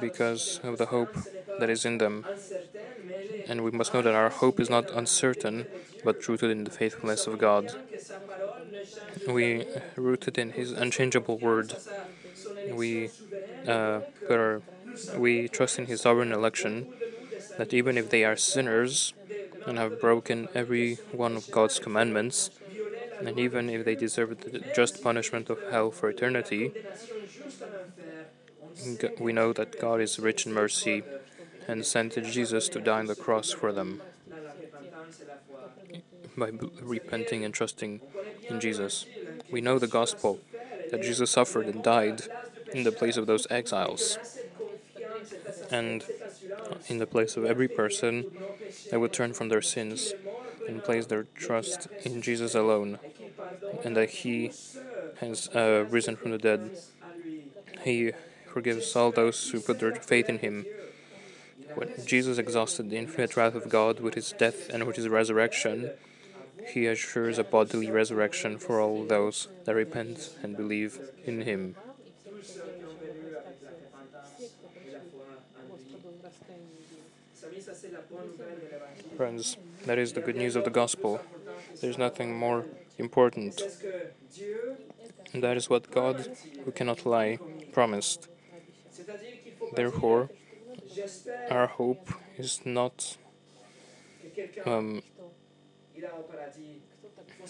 because 0.00 0.60
of 0.62 0.78
the 0.78 0.86
hope 0.86 1.14
that 1.58 1.70
is 1.70 1.84
in 1.84 1.98
them. 1.98 2.26
And 3.48 3.64
we 3.64 3.70
must 3.70 3.94
know 3.94 4.02
that 4.02 4.14
our 4.14 4.30
hope 4.30 4.60
is 4.60 4.68
not 4.68 4.90
uncertain, 4.90 5.66
but 6.04 6.26
rooted 6.28 6.50
in 6.50 6.64
the 6.64 6.70
faithfulness 6.70 7.26
of 7.26 7.38
God. 7.38 7.74
We 9.26 9.66
rooted 9.96 10.38
in 10.38 10.52
His 10.52 10.72
unchangeable 10.72 11.38
word. 11.38 11.76
We 12.68 13.10
uh, 13.66 14.00
put 14.26 14.38
our, 14.38 14.62
we 15.16 15.48
trust 15.48 15.78
in 15.78 15.86
His 15.86 16.00
sovereign 16.02 16.32
election. 16.32 16.86
That 17.58 17.74
even 17.74 17.98
if 17.98 18.08
they 18.08 18.24
are 18.24 18.36
sinners 18.36 19.12
and 19.66 19.76
have 19.78 20.00
broken 20.00 20.48
every 20.54 20.94
one 21.12 21.36
of 21.36 21.50
God's 21.50 21.78
commandments, 21.78 22.50
and 23.20 23.38
even 23.38 23.68
if 23.68 23.84
they 23.84 23.94
deserve 23.94 24.40
the 24.40 24.64
just 24.74 25.02
punishment 25.02 25.50
of 25.50 25.58
hell 25.70 25.90
for 25.90 26.08
eternity, 26.08 26.72
we 29.18 29.32
know 29.32 29.52
that 29.52 29.78
God 29.78 30.00
is 30.00 30.18
rich 30.18 30.46
in 30.46 30.54
mercy 30.54 31.02
and 31.68 31.84
sent 31.84 32.14
Jesus 32.24 32.68
to 32.70 32.80
die 32.80 33.00
on 33.00 33.06
the 33.06 33.14
cross 33.14 33.50
for 33.50 33.72
them 33.72 34.00
by 36.36 36.50
repenting 36.80 37.44
and 37.44 37.52
trusting 37.52 38.00
in 38.48 38.60
Jesus. 38.60 39.06
We 39.50 39.60
know 39.60 39.78
the 39.78 39.86
gospel 39.86 40.40
that 40.90 41.02
Jesus 41.02 41.30
suffered 41.30 41.66
and 41.66 41.82
died 41.82 42.22
in 42.72 42.84
the 42.84 42.92
place 42.92 43.16
of 43.16 43.26
those 43.26 43.46
exiles 43.50 44.18
and 45.70 46.04
in 46.88 46.98
the 46.98 47.06
place 47.06 47.36
of 47.36 47.44
every 47.44 47.68
person 47.68 48.26
that 48.90 49.00
would 49.00 49.12
turn 49.12 49.32
from 49.32 49.48
their 49.48 49.62
sins 49.62 50.12
and 50.66 50.82
place 50.84 51.06
their 51.06 51.24
trust 51.34 51.88
in 52.04 52.22
Jesus 52.22 52.54
alone 52.54 52.98
and 53.84 53.96
that 53.96 54.10
He 54.10 54.52
has 55.20 55.48
uh, 55.54 55.84
risen 55.88 56.16
from 56.16 56.30
the 56.30 56.38
dead. 56.38 56.70
He 57.82 58.12
forgives 58.46 58.94
all 58.96 59.10
those 59.10 59.50
who 59.50 59.60
put 59.60 59.78
their 59.78 59.94
faith 59.94 60.28
in 60.28 60.38
Him. 60.38 60.66
When 61.74 61.92
Jesus 62.04 62.38
exhausted 62.38 62.90
the 62.90 62.96
infinite 62.96 63.36
wrath 63.36 63.54
of 63.54 63.68
God 63.68 64.00
with 64.00 64.14
His 64.14 64.32
death 64.32 64.68
and 64.70 64.84
with 64.84 64.96
His 64.96 65.08
resurrection, 65.08 65.90
He 66.68 66.86
assures 66.86 67.38
a 67.38 67.44
bodily 67.44 67.90
resurrection 67.90 68.58
for 68.58 68.80
all 68.80 69.04
those 69.04 69.48
that 69.64 69.74
repent 69.74 70.36
and 70.42 70.56
believe 70.56 70.98
in 71.24 71.42
Him. 71.42 71.76
Friends, 79.16 79.56
that 79.86 79.98
is 79.98 80.12
the 80.12 80.20
good 80.20 80.36
news 80.36 80.56
of 80.56 80.64
the 80.64 80.70
gospel. 80.70 81.20
There's 81.80 81.98
nothing 81.98 82.36
more 82.36 82.66
important. 82.98 83.62
And 85.32 85.42
that 85.42 85.56
is 85.56 85.70
what 85.70 85.90
God, 85.90 86.36
who 86.64 86.72
cannot 86.72 87.06
lie, 87.06 87.38
promised. 87.72 88.28
Therefore, 89.74 90.30
our 91.50 91.66
hope 91.66 92.12
is 92.36 92.60
not. 92.64 93.16
Um, 94.66 95.02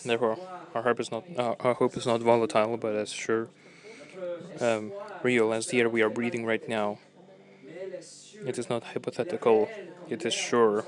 therefore, 0.04 0.38
our 0.74 0.82
hope 0.82 1.00
is 1.00 1.10
not 1.10 1.24
uh, 1.36 1.54
our 1.60 1.74
hope 1.74 1.96
is 1.96 2.06
not 2.06 2.20
volatile, 2.20 2.76
but 2.76 2.94
as 2.94 3.12
sure, 3.12 3.48
um, 4.60 4.92
real 5.22 5.52
as 5.52 5.68
the 5.68 5.80
air 5.80 5.88
we 5.88 6.02
are 6.02 6.10
breathing 6.10 6.44
right 6.46 6.66
now. 6.68 6.98
It 8.44 8.58
is 8.58 8.68
not 8.68 8.82
hypothetical. 8.84 9.70
It 10.08 10.24
is 10.26 10.34
sure. 10.34 10.84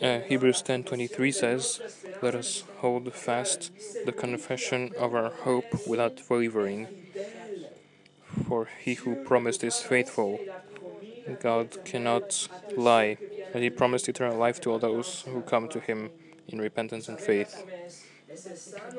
Uh, 0.00 0.20
Hebrews 0.20 0.62
10:23 0.62 1.32
says, 1.32 1.80
"Let 2.20 2.34
us 2.34 2.64
hold 2.78 3.12
fast 3.14 3.70
the 4.04 4.12
confession 4.12 4.92
of 4.96 5.14
our 5.14 5.30
hope 5.30 5.86
without 5.86 6.20
wavering, 6.28 6.88
for 8.46 8.68
he 8.84 8.94
who 8.94 9.16
promised 9.24 9.62
is 9.64 9.80
faithful. 9.80 10.40
God 11.40 11.84
cannot 11.84 12.48
lie, 12.76 13.16
and 13.54 13.62
he 13.62 13.70
promised 13.70 14.08
eternal 14.08 14.36
life 14.36 14.60
to 14.62 14.70
all 14.70 14.78
those 14.78 15.22
who 15.22 15.42
come 15.42 15.68
to 15.68 15.80
him 15.80 16.10
in 16.48 16.60
repentance 16.60 17.08
and 17.08 17.18
faith. 17.18 17.64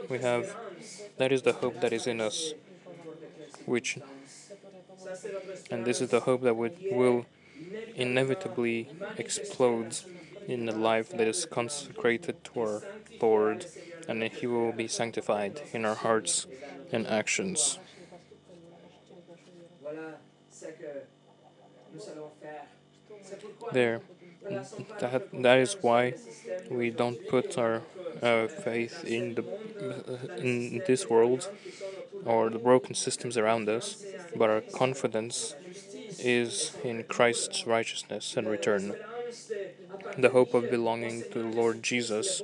We 0.10 0.20
have 0.20 0.56
that 1.18 1.32
is 1.32 1.42
the 1.42 1.54
hope 1.54 1.82
that 1.82 1.94
is 1.94 2.08
in 2.08 2.22
us, 2.22 2.54
which 3.66 3.98
and 5.70 5.86
this 5.86 6.02
is 6.02 6.10
the 6.10 6.22
hope 6.22 6.42
that 6.42 6.56
will 6.56 7.26
inevitably 7.96 8.90
explode 9.18 9.98
in 10.48 10.66
the 10.66 10.76
life 10.76 11.10
that 11.10 11.28
is 11.28 11.46
consecrated 11.46 12.44
to 12.44 12.60
our 12.60 12.84
Lord, 13.22 13.66
and 14.08 14.24
He 14.24 14.48
will 14.48 14.72
be 14.72 14.88
sanctified 14.88 15.62
in 15.72 15.86
our 15.86 15.96
hearts 15.96 16.48
and 16.92 17.08
actions. 17.08 17.80
There, 23.72 24.02
that, 25.00 25.30
that 25.42 25.58
is 25.58 25.78
why 25.82 26.14
we 26.70 26.90
don't 26.90 27.28
put 27.28 27.58
our 27.58 27.82
uh, 28.22 28.48
faith 28.48 29.04
in 29.06 29.36
the 29.36 29.44
in 30.38 30.82
this 30.86 31.10
world 31.10 31.50
or 32.26 32.50
the 32.50 32.60
broken 32.60 32.96
systems 32.96 33.38
around 33.38 33.70
us, 33.70 34.04
but 34.36 34.50
our 34.50 34.62
confidence 34.62 35.56
is 36.20 36.76
in 36.84 37.04
Christ's 37.04 37.66
righteousness 37.68 38.38
and 38.38 38.48
return. 38.48 38.96
The 40.18 40.30
hope 40.30 40.54
of 40.54 40.70
belonging 40.70 41.24
to 41.32 41.40
the 41.40 41.56
Lord 41.62 41.82
Jesus, 41.84 42.42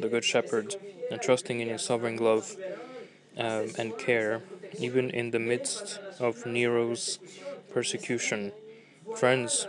the 0.00 0.08
Good 0.08 0.24
Shepherd, 0.24 0.76
and 1.10 1.20
trusting 1.20 1.60
in 1.60 1.68
His 1.68 1.82
sovereign 1.82 2.16
love 2.16 2.56
um, 3.36 3.68
and 3.78 3.96
care, 3.98 4.42
even 4.78 5.10
in 5.10 5.30
the 5.30 5.38
midst 5.38 6.00
of 6.18 6.46
Nero's 6.46 7.18
persecution. 7.72 8.52
Friends, 9.16 9.66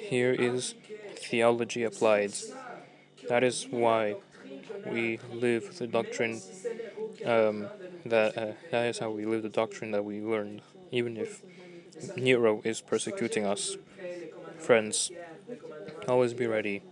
here 0.00 0.32
is 0.32 0.74
theology 1.16 1.84
applied. 1.84 2.32
That 3.28 3.44
is 3.44 3.66
why 3.70 4.16
we 4.86 5.18
live 5.32 5.78
the 5.78 5.86
doctrine 5.86 6.40
um, 7.24 7.68
that 8.04 8.36
uh, 8.36 8.52
that 8.70 8.86
is 8.86 8.98
how 8.98 9.10
we 9.10 9.26
live 9.26 9.42
the 9.42 9.48
doctrine 9.48 9.90
that 9.92 10.04
we 10.04 10.20
learned, 10.20 10.62
even 10.90 11.16
if 11.16 11.42
Nero 12.16 12.60
is 12.64 12.80
persecuting 12.80 13.44
us. 13.44 13.76
Friends, 14.58 15.10
always 16.08 16.34
be 16.34 16.46
ready. 16.46 16.82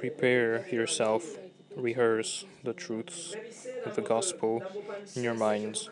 Prepare 0.00 0.66
yourself, 0.70 1.38
rehearse 1.76 2.44
the 2.64 2.72
truths 2.72 3.34
of 3.84 3.96
the 3.96 4.02
gospel 4.02 4.62
in 5.14 5.22
your 5.22 5.34
minds. 5.34 5.90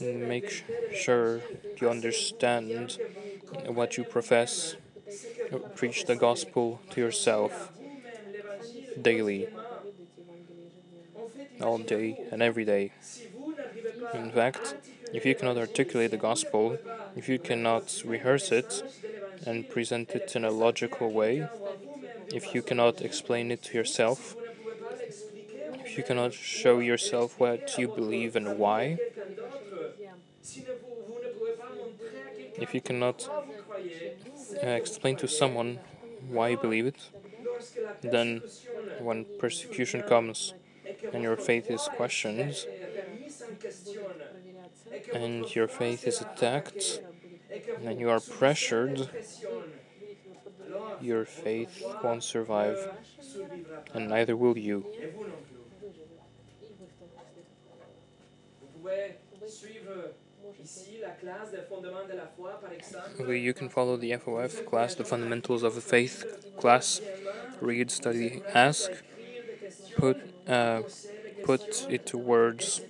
Make 0.00 0.64
sure 0.94 1.40
you 1.80 1.88
understand 1.88 2.98
what 3.66 3.96
you 3.96 4.04
profess. 4.04 4.76
Preach 5.74 6.06
the 6.06 6.16
gospel 6.16 6.80
to 6.90 7.00
yourself 7.00 7.70
daily, 9.00 9.48
all 11.60 11.78
day 11.78 12.18
and 12.30 12.42
every 12.42 12.64
day. 12.64 12.92
In 14.14 14.30
fact, 14.30 14.74
if 15.12 15.26
you 15.26 15.34
cannot 15.34 15.58
articulate 15.58 16.10
the 16.10 16.16
gospel, 16.16 16.78
if 17.16 17.28
you 17.28 17.38
cannot 17.38 18.02
rehearse 18.04 18.50
it 18.50 18.82
and 19.46 19.68
present 19.68 20.10
it 20.10 20.34
in 20.36 20.44
a 20.44 20.50
logical 20.50 21.10
way, 21.10 21.46
if 22.32 22.54
you 22.54 22.62
cannot 22.62 23.02
explain 23.02 23.50
it 23.50 23.62
to 23.64 23.74
yourself, 23.76 24.36
if 25.84 25.98
you 25.98 26.04
cannot 26.04 26.32
show 26.32 26.78
yourself 26.78 27.38
what 27.38 27.76
you 27.76 27.88
believe 27.88 28.36
and 28.36 28.58
why, 28.58 28.98
if 32.58 32.74
you 32.74 32.80
cannot 32.80 33.28
uh, 34.62 34.66
explain 34.66 35.16
to 35.16 35.28
someone 35.28 35.78
why 36.28 36.48
you 36.48 36.56
believe 36.56 36.86
it, 36.86 37.00
then 38.02 38.42
when 38.98 39.24
persecution 39.38 40.02
comes 40.02 40.54
and 41.12 41.22
your 41.22 41.36
faith 41.36 41.70
is 41.70 41.88
questioned, 41.96 42.66
and 45.14 45.54
your 45.54 45.68
faith 45.68 46.06
is 46.06 46.20
attacked, 46.20 47.00
and 47.84 48.00
you 48.00 48.08
are 48.10 48.20
pressured, 48.20 49.08
your 51.00 51.24
faith 51.24 51.94
won't 52.02 52.24
survive, 52.24 52.88
and 53.94 54.08
neither 54.08 54.36
will 54.36 54.56
you. 54.56 54.86
You 63.18 63.52
can 63.54 63.68
follow 63.68 63.96
the 63.96 64.12
FOF 64.12 64.64
class, 64.64 64.94
the 64.94 65.04
Fundamentals 65.04 65.62
of 65.62 65.74
the 65.74 65.80
Faith 65.80 66.24
class, 66.56 67.00
read, 67.60 67.90
study, 67.90 68.42
ask, 68.54 68.90
put, 69.96 70.18
uh, 70.48 70.82
put 71.42 71.86
it 71.88 72.06
to 72.06 72.18
words 72.18 72.80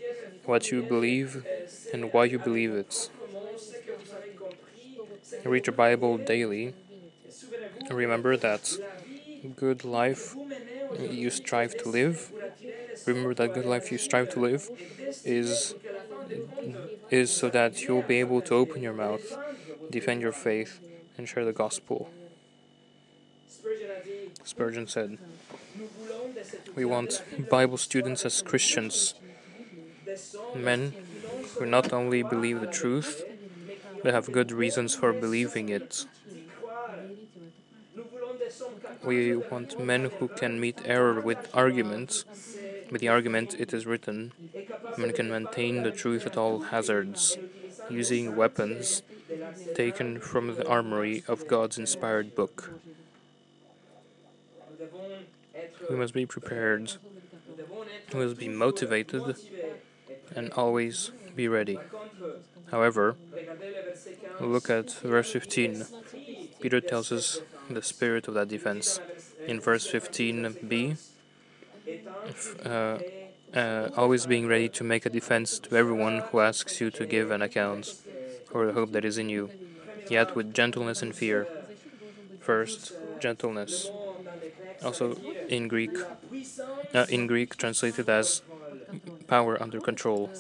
what 0.45 0.71
you 0.71 0.83
believe 0.83 1.45
and 1.93 2.13
why 2.13 2.25
you 2.25 2.39
believe 2.39 2.73
it. 2.73 3.11
Read 5.45 5.67
your 5.67 5.75
Bible 5.77 6.19
daily. 6.19 6.75
Remember 7.91 8.37
that 8.37 8.77
good 9.57 9.85
life 9.85 10.37
you 10.99 11.31
strive 11.31 11.77
to 11.79 11.89
live, 11.89 12.33
remember 13.07 13.35
that 13.35 13.55
good 13.55 13.65
life 13.67 13.91
you 13.91 13.99
strive 13.99 14.29
to 14.31 14.41
live 14.41 14.71
is 15.25 15.75
is 17.11 17.31
so 17.31 17.51
that 17.51 17.83
you'll 17.83 18.03
be 18.03 18.21
able 18.21 18.41
to 18.43 18.55
open 18.55 18.83
your 18.83 18.93
mouth, 18.93 19.37
defend 19.91 20.21
your 20.21 20.33
faith, 20.33 20.81
and 21.17 21.29
share 21.29 21.45
the 21.45 21.53
gospel. 21.53 22.11
Spurgeon 24.45 24.87
said, 24.87 25.19
We 26.75 26.85
want 26.85 27.23
Bible 27.49 27.77
students 27.77 28.25
as 28.25 28.43
Christians, 28.43 29.15
men 30.55 30.95
who 31.59 31.67
not 31.67 31.93
only 31.93 32.23
believe 32.23 32.61
the 32.61 32.67
truth, 32.67 33.25
but 34.03 34.15
have 34.15 34.33
good 34.33 34.51
reasons 34.51 34.95
for 34.95 35.13
believing 35.13 35.69
it. 35.69 36.07
We 39.05 39.37
want 39.37 39.79
men 39.79 40.11
who 40.19 40.29
can 40.29 40.61
meet 40.61 40.81
error 40.85 41.21
with 41.21 41.49
arguments. 41.55 42.25
With 42.93 43.01
the 43.01 43.09
argument, 43.09 43.57
it 43.59 43.73
is 43.73 43.87
written, 43.87 44.33
men 44.99 45.15
can 45.15 45.31
maintain 45.31 45.83
the 45.83 45.91
truth 45.91 46.27
at 46.27 46.37
all 46.37 46.61
hazards, 46.61 47.39
using 47.89 48.37
weapons 48.37 49.01
taken 49.75 50.21
from 50.21 50.57
the 50.57 50.69
armory 50.69 51.25
of 51.27 51.49
God's 51.49 51.79
inspired 51.79 52.35
book. 52.35 52.71
We 55.89 55.97
must 55.97 56.13
be 56.13 56.27
prepared. 56.27 56.93
We 58.13 58.27
must 58.27 58.39
be 58.39 58.49
motivated 58.49 59.37
and 60.37 60.53
always 60.53 61.13
be 61.35 61.49
ready. 61.49 61.79
However, 62.71 63.17
look 64.39 64.69
at 64.69 64.93
verse 64.93 65.33
15. 65.33 65.87
Peter 66.61 66.83
tells 66.83 67.11
us 67.11 67.41
the 67.71 67.81
spirit 67.81 68.29
of 68.29 68.35
that 68.35 68.49
defense. 68.49 69.01
In 69.47 69.61
verse 69.61 69.91
15b, 69.91 70.99
uh, 72.65 72.99
uh, 73.55 73.89
always 73.97 74.27
being 74.27 74.47
ready 74.47 74.69
to 74.69 74.85
make 74.85 75.07
a 75.07 75.11
defense 75.11 75.59
to 75.61 75.77
everyone 75.77 76.19
who 76.31 76.41
asks 76.41 76.81
you 76.81 76.91
to 76.91 77.07
give 77.07 77.31
an 77.31 77.43
account 77.43 77.95
for 78.51 78.67
the 78.67 78.73
hope 78.73 78.93
that 78.93 79.05
is 79.05 79.19
in 79.19 79.29
you, 79.29 79.51
yet 80.09 80.35
with 80.35 80.55
gentleness 80.55 81.03
and 81.03 81.15
fear. 81.15 81.47
First, 82.41 82.93
gentleness. 83.21 83.91
Also 84.85 85.17
in 85.49 85.69
Greek, 85.69 85.97
uh, 86.95 87.07
in 87.09 87.27
Greek 87.27 87.57
translated 87.57 88.09
as 88.09 88.43
power 89.27 89.61
under 89.63 89.81
control. 89.81 90.31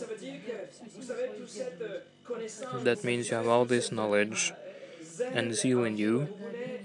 That 2.82 3.04
means 3.04 3.30
you 3.30 3.36
have 3.36 3.48
all 3.48 3.64
this 3.64 3.92
knowledge 3.92 4.52
and 5.32 5.54
zeal 5.54 5.84
in 5.84 5.96
you, 5.96 6.28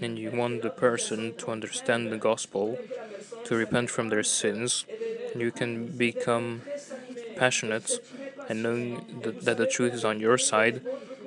and 0.01 0.17
you 0.19 0.31
want 0.31 0.61
the 0.61 0.69
person 0.69 1.33
to 1.35 1.51
understand 1.51 2.11
the 2.11 2.17
gospel, 2.17 2.77
to 3.45 3.55
repent 3.55 3.89
from 3.89 4.09
their 4.09 4.23
sins, 4.23 4.85
you 5.39 5.51
can 5.51 5.87
become 5.97 6.61
passionate 7.35 7.99
and 8.49 8.63
knowing 8.63 9.21
that, 9.21 9.57
the 9.57 9.67
truth 9.67 9.93
is 9.93 10.05
on 10.05 10.19
your 10.19 10.37
side, 10.37 10.81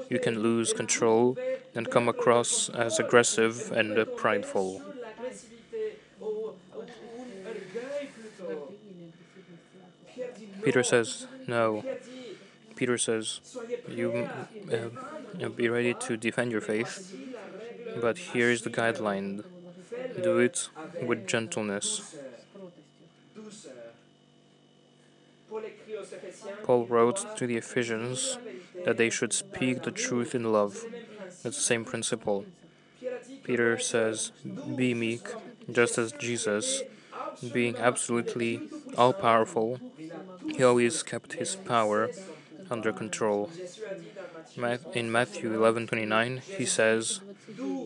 you 0.08 0.18
can 0.18 0.40
lose 0.40 0.72
control 0.72 1.36
and 1.74 1.90
come 1.90 2.08
across 2.08 2.68
as 2.70 2.98
aggressive 2.98 3.70
and 3.72 4.06
prideful. 4.16 4.82
Peter 10.62 10.82
says, 10.82 11.26
No. 11.46 11.84
Peter 12.76 12.98
says, 12.98 13.40
You 13.88 14.28
uh, 14.72 15.48
be 15.48 15.68
ready 15.68 15.94
to 15.94 16.16
defend 16.16 16.52
your 16.52 16.60
faith, 16.60 17.14
but 18.00 18.18
here 18.18 18.50
is 18.50 18.62
the 18.62 18.70
guideline 18.70 19.44
do 20.22 20.38
it 20.38 20.68
with 21.02 21.26
gentleness. 21.26 22.14
Paul 26.70 26.86
wrote 26.86 27.36
to 27.36 27.48
the 27.48 27.56
Ephesians 27.56 28.38
that 28.84 28.96
they 28.96 29.10
should 29.10 29.32
speak 29.32 29.82
the 29.82 29.90
truth 29.90 30.36
in 30.36 30.52
love. 30.52 30.84
It's 31.44 31.56
the 31.56 31.68
same 31.72 31.84
principle. 31.84 32.46
Peter 33.42 33.76
says, 33.76 34.30
Be 34.76 34.94
meek, 34.94 35.26
just 35.72 35.98
as 35.98 36.12
Jesus, 36.12 36.84
being 37.52 37.76
absolutely 37.76 38.70
all 38.96 39.12
powerful, 39.12 39.80
he 40.54 40.62
always 40.62 41.02
kept 41.02 41.32
his 41.42 41.56
power 41.56 42.08
under 42.70 42.92
control. 42.92 43.50
In 44.94 45.10
Matthew 45.10 45.48
11:29, 45.60 46.38
he 46.56 46.66
says, 46.66 47.18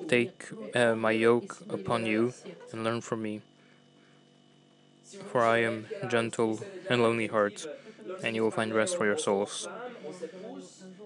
"Take 0.08 0.50
uh, 0.74 0.94
my 0.94 1.12
yoke 1.12 1.56
upon 1.70 2.04
you 2.04 2.34
and 2.70 2.84
learn 2.84 3.00
from 3.00 3.22
me, 3.22 3.40
for 5.32 5.40
I 5.42 5.58
am 5.70 5.86
gentle 6.16 6.60
and 6.90 7.02
lonely 7.02 7.28
heart, 7.28 7.66
and 8.22 8.36
you 8.36 8.42
will 8.42 8.50
find 8.50 8.74
rest 8.74 8.96
for 8.96 9.06
your 9.06 9.18
souls." 9.18 9.68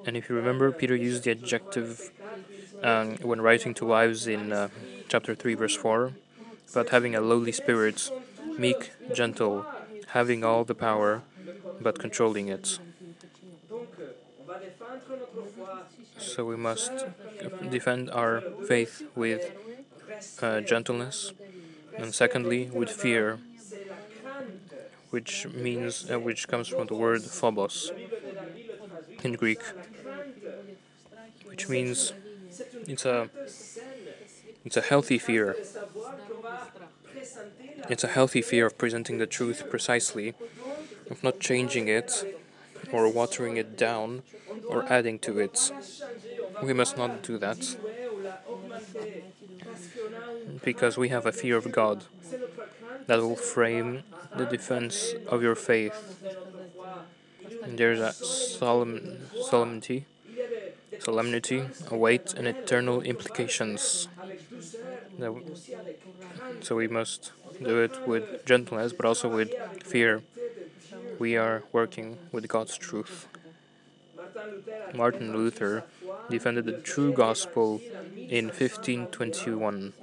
And 0.07 0.17
if 0.17 0.29
you 0.29 0.37
remember, 0.37 0.73
Peter 0.73 0.97
used 0.97 1.25
the 1.25 1.31
adjective 1.33 2.11
um, 2.83 3.17
when 3.19 3.41
writing 3.41 3.75
to 3.75 3.87
wives 3.87 4.27
in 4.27 4.53
uh, 4.53 4.69
chapter 5.09 5.35
3, 5.35 5.55
verse 5.55 5.75
4, 5.77 6.13
about 6.73 6.91
having 6.91 7.15
a 7.15 7.21
lowly 7.21 7.53
spirit, 7.53 8.11
meek, 8.59 8.93
gentle, 9.13 9.67
having 10.09 10.45
all 10.45 10.65
the 10.65 10.75
power, 10.75 11.23
but 11.81 11.99
controlling 11.99 12.49
it. 12.49 12.79
So 16.19 16.45
we 16.45 16.57
must 16.57 17.07
defend 17.71 18.11
our 18.11 18.43
faith 18.67 19.03
with 19.15 19.51
uh, 20.43 20.61
gentleness, 20.61 21.33
and 21.99 22.15
secondly, 22.15 22.71
with 22.73 22.91
fear, 22.91 23.39
which 25.11 25.47
means 25.49 26.11
uh, 26.11 26.19
which 26.19 26.49
comes 26.49 26.69
from 26.69 26.87
the 26.87 26.95
word 26.95 27.23
phobos 27.23 27.93
in 29.25 29.33
Greek, 29.35 29.61
which 31.47 31.69
means 31.69 32.13
it's 32.87 33.05
a 33.05 33.29
it's 34.65 34.77
a 34.77 34.83
healthy 34.83 35.19
fear. 35.19 35.57
It's 37.89 38.05
a 38.05 38.09
healthy 38.09 38.43
fear 38.43 38.67
of 38.67 38.79
presenting 38.79 39.19
the 39.19 39.27
truth 39.27 39.69
precisely, 39.71 40.35
of 41.11 41.23
not 41.25 41.41
changing 41.41 41.89
it 41.89 42.25
or 42.93 43.09
watering 43.09 43.57
it 43.57 43.77
down 43.77 44.23
or 44.69 44.85
adding 44.93 45.19
to 45.21 45.39
it. 45.39 45.73
We 46.63 46.73
must 46.73 46.97
not 46.97 47.23
do 47.23 47.39
that 47.39 47.77
because 50.65 50.97
we 50.99 51.09
have 51.09 51.27
a 51.27 51.33
fear 51.33 51.57
of 51.57 51.71
God 51.73 52.05
that 53.09 53.21
will 53.21 53.37
frame 53.37 54.03
the 54.37 54.45
defense 54.45 55.15
of 55.27 55.43
your 55.43 55.55
faith. 55.55 56.23
And 57.65 57.77
there's 57.79 58.01
a 58.01 58.13
solemn 58.13 59.19
solemnity, 59.43 60.05
solemnity, 61.01 61.65
a 61.91 61.97
weight, 61.97 62.35
and 62.35 62.47
eternal 62.47 63.01
implications. 63.01 64.09
So 66.61 66.77
we 66.77 66.87
must 66.87 67.33
do 67.63 67.79
it 67.81 68.07
with 68.07 68.45
gentleness, 68.45 68.93
but 68.93 69.07
also 69.07 69.29
with 69.29 69.51
fear. 69.83 70.23
We 71.19 71.37
are 71.37 71.65
working 71.73 72.19
with 72.31 72.47
God's 72.47 72.77
truth. 72.77 73.27
Martin 74.95 75.33
Luther 75.33 75.85
defended 76.29 76.67
the 76.67 76.73
true 76.73 77.13
gospel 77.13 77.81
in 78.15 78.47
1521. 78.47 79.95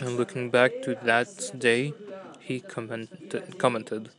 And 0.00 0.16
looking 0.16 0.50
back 0.50 0.72
to 0.82 0.94
that 1.04 1.50
day, 1.58 1.92
he 2.40 2.60
commented, 2.60 3.58
commented 3.58 4.10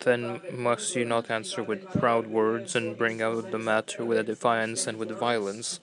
Then 0.00 0.40
must 0.52 0.94
you 0.94 1.04
not 1.04 1.30
answer 1.30 1.62
with 1.62 1.90
proud 1.98 2.26
words 2.28 2.76
and 2.76 2.96
bring 2.96 3.20
out 3.20 3.50
the 3.50 3.58
matter 3.58 4.04
with 4.04 4.18
a 4.18 4.22
defiance 4.22 4.86
and 4.86 4.98
with 4.98 5.10
violence, 5.10 5.80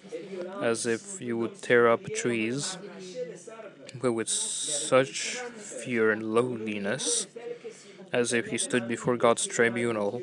as 0.61 0.85
if 0.85 1.21
you 1.21 1.37
would 1.37 1.61
tear 1.61 1.87
up 1.89 2.05
trees, 2.15 2.77
but 4.01 4.13
with 4.13 4.29
such 4.29 5.35
fear 5.83 6.11
and 6.11 6.33
lowliness, 6.33 7.27
as 8.11 8.33
if 8.33 8.51
you 8.51 8.57
stood 8.57 8.87
before 8.87 9.17
God's 9.17 9.45
tribunal 9.45 10.21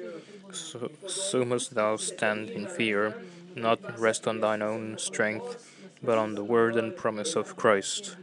so, 0.53 0.91
so 1.07 1.45
must 1.45 1.75
thou 1.75 1.97
stand 1.97 2.51
in 2.51 2.67
fear, 2.67 3.15
not 3.55 3.99
rest 3.99 4.27
on 4.27 4.41
thine 4.41 4.63
own 4.63 4.99
strength, 4.99 5.70
but 6.03 6.19
on 6.19 6.35
the 6.35 6.45
word 6.45 6.77
and 6.77 6.97
promise 6.97 7.37
of 7.37 7.57
Christ. 7.57 8.17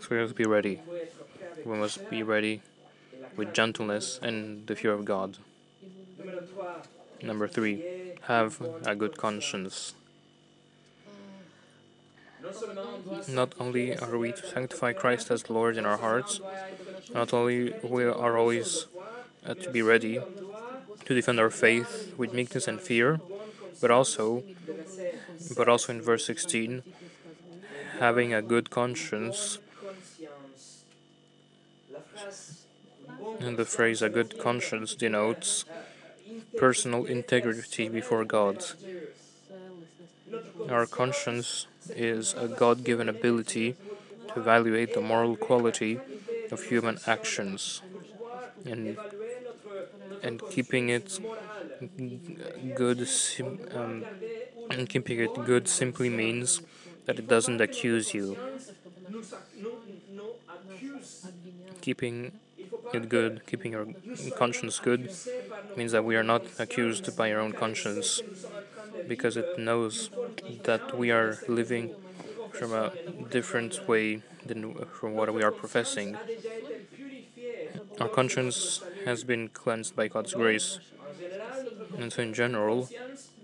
So 0.00 0.08
we 0.10 0.18
must 0.18 0.34
be 0.34 0.44
ready. 0.44 0.80
We 1.64 1.76
must 1.76 2.10
be 2.10 2.22
ready 2.22 2.60
with 3.36 3.54
gentleness 3.54 4.18
and 4.22 4.66
the 4.66 4.76
fear 4.76 4.92
of 4.92 5.04
God. 5.04 5.38
Number 7.22 7.48
three, 7.48 7.82
have 8.22 8.60
a 8.84 8.94
good 8.94 9.16
conscience. 9.16 9.94
Not 13.28 13.54
only 13.58 13.96
are 13.96 14.18
we 14.18 14.32
to 14.32 14.46
sanctify 14.46 14.92
Christ 14.92 15.30
as 15.30 15.48
Lord 15.48 15.78
in 15.78 15.86
our 15.86 15.96
hearts, 15.96 16.40
not 17.12 17.32
only 17.32 17.72
we 17.82 18.04
are 18.04 18.36
always 18.36 18.86
uh, 19.46 19.54
to 19.54 19.70
be 19.70 19.80
ready 19.80 20.20
to 21.04 21.14
defend 21.14 21.38
our 21.40 21.50
faith 21.50 22.14
with 22.16 22.32
meekness 22.32 22.66
and 22.68 22.80
fear, 22.80 23.20
but 23.80 23.90
also, 23.90 24.42
but 25.56 25.68
also 25.68 25.92
in 25.92 26.00
verse 26.00 26.24
16, 26.26 26.82
having 27.98 28.32
a 28.32 28.42
good 28.42 28.70
conscience. 28.70 29.58
And 33.40 33.56
the 33.56 33.64
phrase 33.64 34.00
a 34.00 34.08
good 34.08 34.38
conscience 34.38 34.94
denotes 34.94 35.64
personal 36.56 37.04
integrity 37.04 37.88
before 37.88 38.24
God. 38.24 38.64
Our 40.68 40.86
conscience 40.86 41.66
is 41.90 42.34
a 42.34 42.48
God 42.48 42.84
given 42.84 43.08
ability 43.08 43.76
to 44.28 44.40
evaluate 44.40 44.94
the 44.94 45.00
moral 45.00 45.36
quality 45.36 46.00
of 46.50 46.62
human 46.64 46.98
actions 47.06 47.82
and, 48.64 48.96
and 50.24 50.42
keeping 50.50 50.88
it 50.88 51.18
good 52.74 53.08
um, 53.74 54.04
and 54.70 54.88
keeping 54.88 55.20
it 55.20 55.34
good 55.44 55.68
simply 55.68 56.08
means 56.08 56.60
that 57.06 57.18
it 57.18 57.28
doesn't 57.28 57.60
accuse 57.60 58.14
you. 58.14 58.36
Keeping 61.80 62.32
it 62.92 63.08
good, 63.08 63.42
keeping 63.46 63.72
your 63.72 63.86
conscience 64.36 64.78
good, 64.78 65.10
means 65.76 65.92
that 65.92 66.04
we 66.04 66.16
are 66.16 66.22
not 66.22 66.44
accused 66.58 67.14
by 67.16 67.32
our 67.32 67.40
own 67.40 67.52
conscience 67.52 68.22
because 69.08 69.36
it 69.36 69.58
knows 69.58 70.10
that 70.64 70.96
we 70.96 71.10
are 71.10 71.38
living 71.48 71.94
from 72.52 72.72
a 72.72 72.92
different 73.30 73.86
way 73.88 74.22
than 74.46 74.74
from 74.86 75.14
what 75.14 75.32
we 75.34 75.42
are 75.42 75.52
professing. 75.52 76.16
Our 78.00 78.08
conscience 78.08 78.80
has 79.04 79.24
been 79.24 79.48
cleansed 79.48 79.96
by 79.96 80.08
God's 80.08 80.34
grace. 80.34 80.78
And 81.98 82.12
so, 82.12 82.22
in 82.22 82.34
general, 82.34 82.88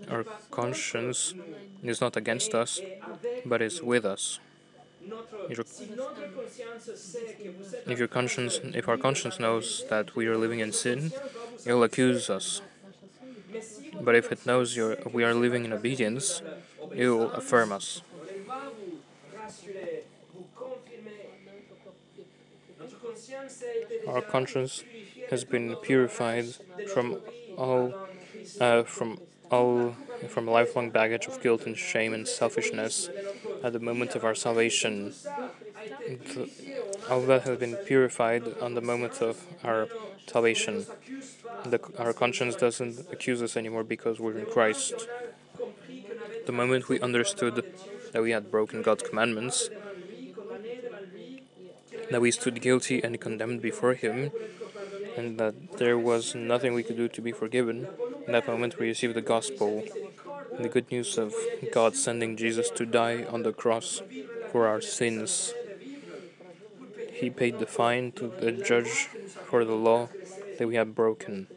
our 0.09 0.23
conscience 0.49 1.33
is 1.83 2.01
not 2.01 2.17
against 2.17 2.53
us, 2.53 2.79
but 3.45 3.61
is 3.61 3.81
with 3.81 4.05
us. 4.05 4.39
If 7.87 7.97
your 7.99 8.07
conscience, 8.07 8.59
if 8.63 8.87
our 8.87 8.97
conscience 8.97 9.39
knows 9.39 9.83
that 9.89 10.15
we 10.15 10.27
are 10.27 10.37
living 10.37 10.59
in 10.59 10.71
sin, 10.71 11.11
it 11.65 11.73
will 11.73 11.83
accuse 11.83 12.29
us. 12.29 12.61
But 13.99 14.15
if 14.15 14.31
it 14.31 14.45
knows 14.45 14.77
we 14.77 15.23
are 15.23 15.33
living 15.33 15.65
in 15.65 15.73
obedience, 15.73 16.41
it 16.93 17.07
will 17.07 17.31
affirm 17.31 17.71
us. 17.71 18.01
Our 24.07 24.21
conscience 24.21 24.83
has 25.31 25.45
been 25.45 25.75
purified 25.77 26.45
from 26.93 27.17
all, 27.57 27.93
uh, 28.59 28.83
from 28.83 29.17
all, 29.49 29.95
from 30.27 30.47
a 30.47 30.51
lifelong 30.51 30.89
baggage 30.91 31.25
of 31.25 31.41
guilt 31.41 31.65
and 31.65 31.77
shame 31.77 32.13
and 32.13 32.27
selfishness 32.27 33.09
at 33.63 33.71
the 33.71 33.79
moment 33.79 34.13
of 34.13 34.23
our 34.25 34.35
salvation. 34.35 35.13
All 37.09 37.21
that 37.21 37.43
has 37.43 37.57
been 37.57 37.75
purified 37.87 38.43
on 38.61 38.75
the 38.75 38.81
moment 38.81 39.21
of 39.21 39.45
our 39.63 39.87
salvation. 40.27 40.85
The, 41.65 41.79
our 41.97 42.13
conscience 42.13 42.55
doesn't 42.55 42.99
accuse 43.11 43.41
us 43.41 43.55
anymore 43.55 43.85
because 43.85 44.19
we're 44.19 44.37
in 44.37 44.45
Christ. 44.45 45.07
The 46.45 46.51
moment 46.51 46.89
we 46.89 46.99
understood 46.99 47.63
that 48.11 48.21
we 48.21 48.31
had 48.31 48.51
broken 48.51 48.81
God's 48.81 49.03
commandments, 49.03 49.69
that 52.09 52.19
we 52.19 52.31
stood 52.31 52.61
guilty 52.61 53.01
and 53.01 53.19
condemned 53.21 53.61
before 53.61 53.93
Him, 53.93 54.31
and 55.17 55.37
that 55.37 55.77
there 55.77 55.97
was 55.97 56.35
nothing 56.35 56.73
we 56.73 56.83
could 56.83 56.97
do 56.97 57.07
to 57.07 57.21
be 57.21 57.31
forgiven, 57.31 57.87
in 58.25 58.33
that 58.33 58.47
moment 58.47 58.79
we 58.79 58.87
received 58.87 59.15
the 59.15 59.21
gospel, 59.21 59.83
the 60.59 60.69
good 60.69 60.89
news 60.91 61.17
of 61.17 61.33
God 61.71 61.95
sending 61.95 62.37
Jesus 62.37 62.69
to 62.71 62.85
die 62.85 63.23
on 63.25 63.43
the 63.43 63.53
cross 63.53 64.01
for 64.51 64.67
our 64.67 64.81
sins. 64.81 65.53
He 67.11 67.29
paid 67.29 67.59
the 67.59 67.65
fine 67.65 68.11
to 68.13 68.27
the 68.27 68.51
judge 68.51 69.09
for 69.49 69.63
the 69.63 69.75
law 69.75 70.09
that 70.57 70.67
we 70.67 70.75
have 70.75 70.95
broken. 70.95 71.47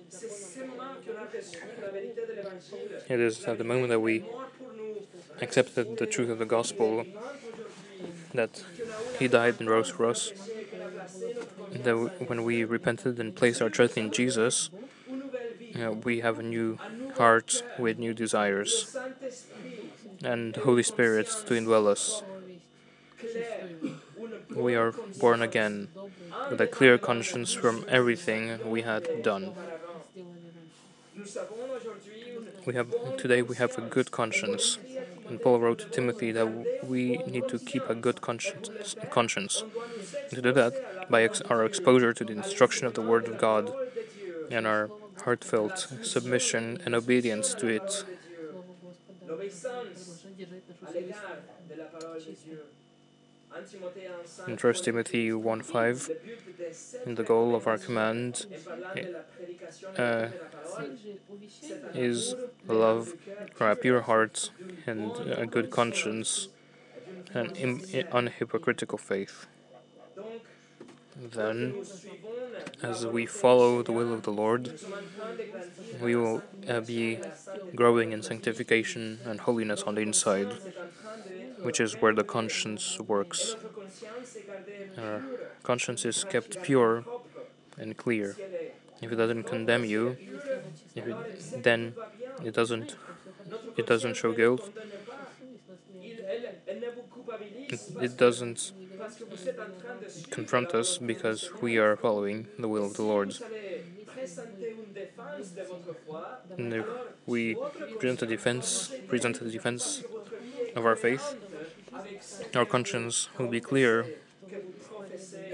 It 3.09 3.21
is 3.21 3.45
at 3.45 3.59
the 3.59 3.65
moment 3.65 3.89
that 3.89 4.01
we 4.01 4.25
accepted 5.41 5.99
the 5.99 6.07
truth 6.07 6.31
of 6.31 6.39
the 6.39 6.47
gospel 6.47 7.05
that 8.33 8.65
He 9.19 9.29
died 9.29 9.61
and 9.61 9.69
rose 9.69 9.91
for 9.91 10.07
us, 10.07 10.33
that 11.73 11.97
when 12.27 12.45
we 12.45 12.65
repented 12.65 13.19
and 13.19 13.35
placed 13.35 13.61
our 13.63 13.71
trust 13.71 13.97
in 13.97 14.11
Jesus, 14.11 14.71
know, 15.85 15.93
we 15.93 16.21
have 16.21 16.39
a 16.39 16.43
new 16.43 16.79
heart 17.17 17.63
with 17.79 17.99
new 17.99 18.15
desires 18.15 18.97
and 20.23 20.55
the 20.55 20.61
Holy 20.61 20.83
Spirit 20.83 21.27
to 21.47 21.55
indwell 21.55 21.87
us. 21.87 22.23
We 24.55 24.75
are 24.75 24.93
born 25.19 25.43
again 25.43 25.89
with 26.51 26.61
a 26.61 26.67
clear 26.67 26.99
conscience 26.99 27.53
from 27.53 27.85
everything 27.89 28.71
we 28.71 28.83
had 28.83 29.23
done. 29.23 29.53
We 32.67 32.75
have 32.75 32.89
today 33.17 33.43
we 33.43 33.57
have 33.57 33.77
a 33.79 33.83
good 33.83 34.11
conscience, 34.11 34.79
and 35.29 35.41
Paul 35.41 35.61
wrote 35.61 35.79
to 35.81 35.87
Timothy 35.87 36.33
that 36.33 36.47
we 36.85 37.19
need 37.19 37.49
to 37.49 37.59
keep 37.59 37.89
a 37.89 37.95
good 37.95 38.21
conscience. 38.21 38.97
conscience. 39.11 39.65
To 40.31 40.43
do 40.43 40.53
that, 40.53 40.73
by 41.11 41.23
ex 41.23 41.41
our 41.43 41.65
exposure 41.65 42.13
to 42.13 42.25
the 42.25 42.33
instruction 42.33 42.87
of 42.87 42.95
the 42.95 43.03
Word 43.03 43.29
of 43.29 43.39
God, 43.39 43.73
and 44.51 44.67
our 44.67 44.91
heartfelt 45.25 45.89
submission 46.03 46.79
and 46.85 46.95
obedience 46.95 47.55
to 47.55 47.67
it. 47.69 48.05
In 54.49 54.57
1 54.57 54.75
Timothy 54.85 55.31
1:5, 55.31 56.11
the 57.07 57.23
goal 57.23 57.55
of 57.55 57.67
our 57.67 57.79
command 57.79 58.47
uh, 59.97 60.29
is 61.95 62.35
love 62.67 63.15
from 63.55 63.71
a 63.71 63.77
pure 63.77 64.03
heart 64.03 64.51
and 64.87 65.13
a 65.45 65.47
good 65.47 65.71
conscience 65.71 66.49
and 67.33 67.51
unhypocritical 67.53 68.99
faith. 68.99 69.47
Then, 71.17 71.75
as 72.83 73.07
we 73.07 73.27
follow 73.27 73.83
the 73.83 73.93
will 73.93 74.13
of 74.13 74.23
the 74.23 74.31
Lord, 74.33 74.79
we 76.01 76.17
will 76.17 76.43
uh, 76.69 76.81
be 76.81 77.21
growing 77.75 78.13
in 78.13 78.23
sanctification 78.23 79.21
and 79.25 79.41
holiness 79.41 79.83
on 79.83 79.95
the 79.95 80.01
inside, 80.03 80.53
which 81.63 81.81
is 81.81 82.01
where 82.01 82.15
the 82.15 82.25
conscience 82.25 82.99
works. 83.01 83.57
Our 84.99 85.23
conscience 85.63 86.05
is 86.05 86.25
kept 86.25 86.63
pure 86.63 87.05
and 87.79 87.97
clear. 87.97 88.37
If 89.03 89.13
it 89.13 89.17
doesn't 89.17 89.45
condemn 89.45 89.85
you, 89.85 90.17
it, 90.95 91.63
then 91.63 91.95
it 92.45 92.55
doesn't 92.55 92.97
it 93.77 93.87
doesn't 93.87 94.15
show 94.17 94.33
guilt. 94.33 94.71
It, 97.69 97.81
it 98.01 98.17
doesn't 98.17 98.73
confront 100.31 100.75
us 100.75 100.99
because 100.99 101.51
we 101.61 101.79
are 101.79 101.97
following 101.97 102.47
the 102.59 102.69
will 102.69 102.87
of 102.87 102.95
the 102.95 103.03
Lord. 103.03 103.35
And 106.59 106.73
if 106.73 106.87
we 107.27 107.57
present 107.99 108.23
a 108.23 108.27
defense, 108.27 108.93
present 109.09 109.41
a 109.41 109.51
defense 109.51 110.03
of 110.77 110.85
our 110.87 110.97
faith, 110.97 111.37
our 112.55 112.65
conscience 112.65 113.29
will 113.39 113.49
be 113.49 113.61
clear 113.61 114.07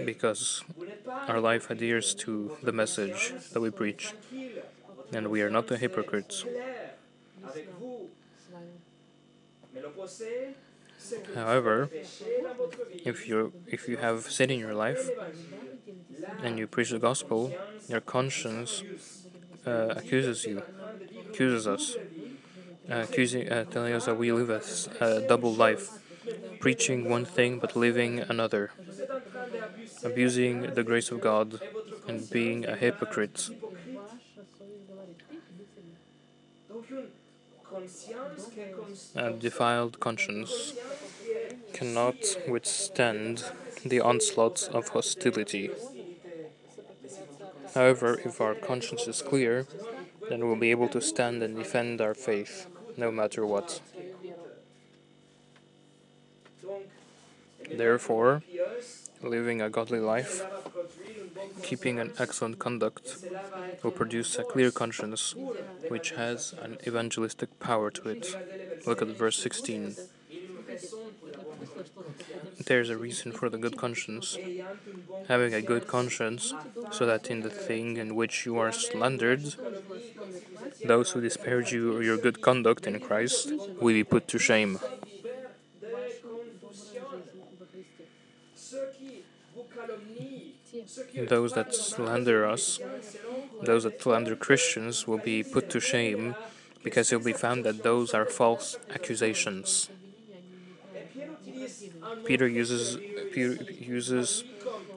because 0.05 0.62
our 1.28 1.41
life 1.41 1.70
adheres 1.70 2.14
to 2.14 2.57
the 2.62 2.72
message 2.72 3.32
that 3.53 3.61
we 3.61 3.70
preach, 3.70 4.14
and 5.12 5.28
we 5.28 5.43
are 5.43 5.51
not 5.51 5.66
the 5.66 5.76
hypocrites. 5.76 6.45
However, 11.34 11.90
if 13.04 13.28
you 13.28 13.52
if 13.66 13.88
you 13.88 13.96
have 13.96 14.30
sin 14.30 14.50
in 14.50 14.58
your 14.58 14.74
life 14.74 15.11
and 16.42 16.58
you 16.58 16.66
preach 16.66 16.90
the 16.90 16.98
gospel, 16.98 17.52
your 17.88 18.00
conscience 18.00 18.82
uh, 19.66 19.94
accuses 19.96 20.44
you, 20.46 20.62
accuses 21.28 21.66
us, 21.66 21.96
uh, 22.90 22.96
accusing, 23.08 23.50
uh, 23.50 23.64
telling 23.64 23.92
us 23.92 24.06
that 24.06 24.16
we 24.16 24.32
live 24.32 24.50
a, 24.50 24.62
a 25.04 25.20
double 25.20 25.52
life, 25.54 26.00
preaching 26.61 27.08
one 27.08 27.24
thing 27.24 27.58
but 27.58 27.76
living 27.76 28.20
another, 28.20 28.70
abusing 30.04 30.74
the 30.74 30.82
grace 30.82 31.11
of 31.11 31.20
God 31.20 31.61
and 32.08 32.28
being 32.30 32.66
a 32.66 32.76
hypocrite. 32.76 33.50
A 39.14 39.30
defiled 39.30 40.00
conscience 40.00 40.74
cannot 41.72 42.36
withstand 42.48 43.44
the 43.84 44.00
onslaughts 44.00 44.66
of 44.68 44.88
hostility. 44.88 45.70
However, 47.74 48.20
if 48.24 48.40
our 48.40 48.54
conscience 48.54 49.06
is 49.06 49.22
clear, 49.22 49.66
then 50.28 50.46
we'll 50.46 50.56
be 50.56 50.70
able 50.70 50.88
to 50.88 51.00
stand 51.00 51.42
and 51.42 51.56
defend 51.56 52.00
our 52.00 52.14
faith. 52.14 52.66
no 52.96 53.10
matter 53.10 53.46
what. 53.46 53.80
Therefore, 57.70 58.42
living 59.22 59.60
a 59.60 59.70
godly 59.70 60.00
life, 60.00 60.42
keeping 61.62 61.98
an 61.98 62.12
excellent 62.18 62.58
conduct, 62.58 63.24
will 63.82 63.90
produce 63.90 64.38
a 64.38 64.44
clear 64.44 64.70
conscience, 64.70 65.34
which 65.88 66.10
has 66.12 66.54
an 66.60 66.78
evangelistic 66.86 67.58
power 67.60 67.90
to 67.90 68.08
it. 68.08 68.34
Look 68.86 69.02
at 69.02 69.08
verse 69.08 69.38
16. 69.38 69.96
There's 72.66 72.90
a 72.90 72.96
reason 72.96 73.32
for 73.32 73.48
the 73.48 73.58
good 73.58 73.76
conscience. 73.76 74.38
Having 75.28 75.54
a 75.54 75.62
good 75.62 75.86
conscience, 75.86 76.52
so 76.90 77.06
that 77.06 77.30
in 77.30 77.40
the 77.40 77.50
thing 77.50 77.96
in 77.96 78.14
which 78.14 78.46
you 78.46 78.58
are 78.58 78.72
slandered, 78.72 79.54
those 80.84 81.10
who 81.10 81.20
disparage 81.20 81.72
you 81.72 81.96
or 81.96 82.02
your 82.02 82.16
good 82.16 82.40
conduct 82.40 82.86
in 82.86 83.00
Christ 83.00 83.52
will 83.80 83.94
be 83.94 84.04
put 84.04 84.28
to 84.28 84.38
shame. 84.38 84.78
Those 91.28 91.52
that 91.52 91.74
slander 91.74 92.46
us, 92.46 92.80
those 93.62 93.84
that 93.84 94.00
slander 94.00 94.36
Christians, 94.36 95.06
will 95.06 95.18
be 95.18 95.42
put 95.42 95.70
to 95.70 95.80
shame 95.80 96.34
because 96.82 97.12
it 97.12 97.16
will 97.16 97.24
be 97.24 97.32
found 97.32 97.64
that 97.64 97.82
those 97.82 98.14
are 98.14 98.24
false 98.24 98.76
accusations. 98.90 99.88
Peter 102.24 102.48
uses 102.48 102.98
Peter 103.32 103.62
uses 103.78 104.44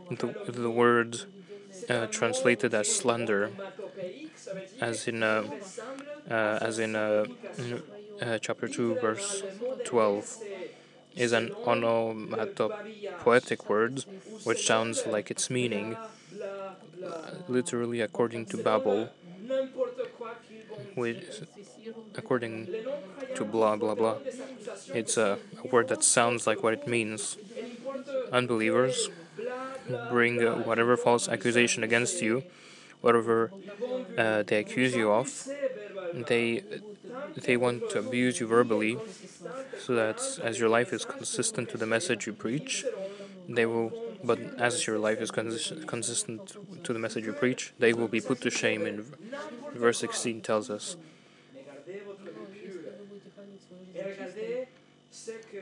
the, 0.09 0.27
the 0.47 0.69
word 0.69 1.21
uh, 1.89 2.07
translated 2.07 2.73
as 2.73 2.93
slander, 2.93 3.51
as 4.79 5.07
in 5.07 5.23
uh, 5.23 5.43
uh, 6.29 6.59
as 6.61 6.79
in 6.79 6.95
uh, 6.95 7.25
uh, 8.21 8.37
chapter 8.39 8.67
two, 8.67 8.95
verse 8.95 9.43
twelve, 9.85 10.37
is 11.15 11.31
an 11.31 11.51
onomatopoetic 11.65 13.69
word, 13.69 14.05
which 14.43 14.65
sounds 14.65 15.05
like 15.05 15.31
its 15.31 15.49
meaning, 15.49 15.95
literally 17.47 18.01
according 18.01 18.45
to 18.47 18.57
Babel, 18.57 19.09
with 20.95 21.47
according 22.15 22.67
to 23.35 23.45
blah 23.45 23.75
blah 23.75 23.95
blah. 23.95 24.17
It's 24.93 25.17
a, 25.17 25.39
a 25.63 25.67
word 25.67 25.87
that 25.89 26.03
sounds 26.03 26.47
like 26.47 26.63
what 26.63 26.73
it 26.73 26.87
means. 26.87 27.37
Unbelievers 28.31 29.09
bring 30.09 30.41
whatever 30.63 30.97
false 30.97 31.27
accusation 31.27 31.83
against 31.83 32.21
you, 32.21 32.43
whatever 33.01 33.51
uh, 34.17 34.43
they 34.43 34.59
accuse 34.59 34.95
you 34.95 35.11
of. 35.11 35.47
They 36.13 36.63
they 37.35 37.57
want 37.57 37.89
to 37.91 37.99
abuse 37.99 38.39
you 38.39 38.47
verbally, 38.47 38.97
so 39.79 39.95
that 39.95 40.21
as 40.41 40.59
your 40.59 40.69
life 40.69 40.93
is 40.93 41.05
consistent 41.05 41.69
to 41.69 41.77
the 41.77 41.85
message 41.85 42.27
you 42.27 42.33
preach, 42.33 42.85
they 43.47 43.65
will. 43.65 43.91
But 44.23 44.39
as 44.57 44.87
your 44.87 44.99
life 44.99 45.19
is 45.19 45.31
consist 45.31 45.85
consistent 45.85 46.55
to 46.85 46.93
the 46.93 46.99
message 46.99 47.25
you 47.25 47.33
preach, 47.33 47.73
they 47.77 47.91
will 47.91 48.07
be 48.07 48.21
put 48.21 48.39
to 48.41 48.49
shame. 48.49 48.85
In 48.85 49.03
verse 49.73 49.99
16 49.99 50.41
tells 50.41 50.69
us. 50.69 50.95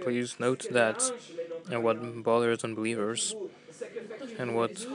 Please 0.01 0.39
note 0.39 0.67
that 0.71 1.11
and 1.69 1.83
what 1.83 2.23
bothers 2.23 2.63
unbelievers 2.63 3.35
and 4.37 4.55
what 4.55 4.85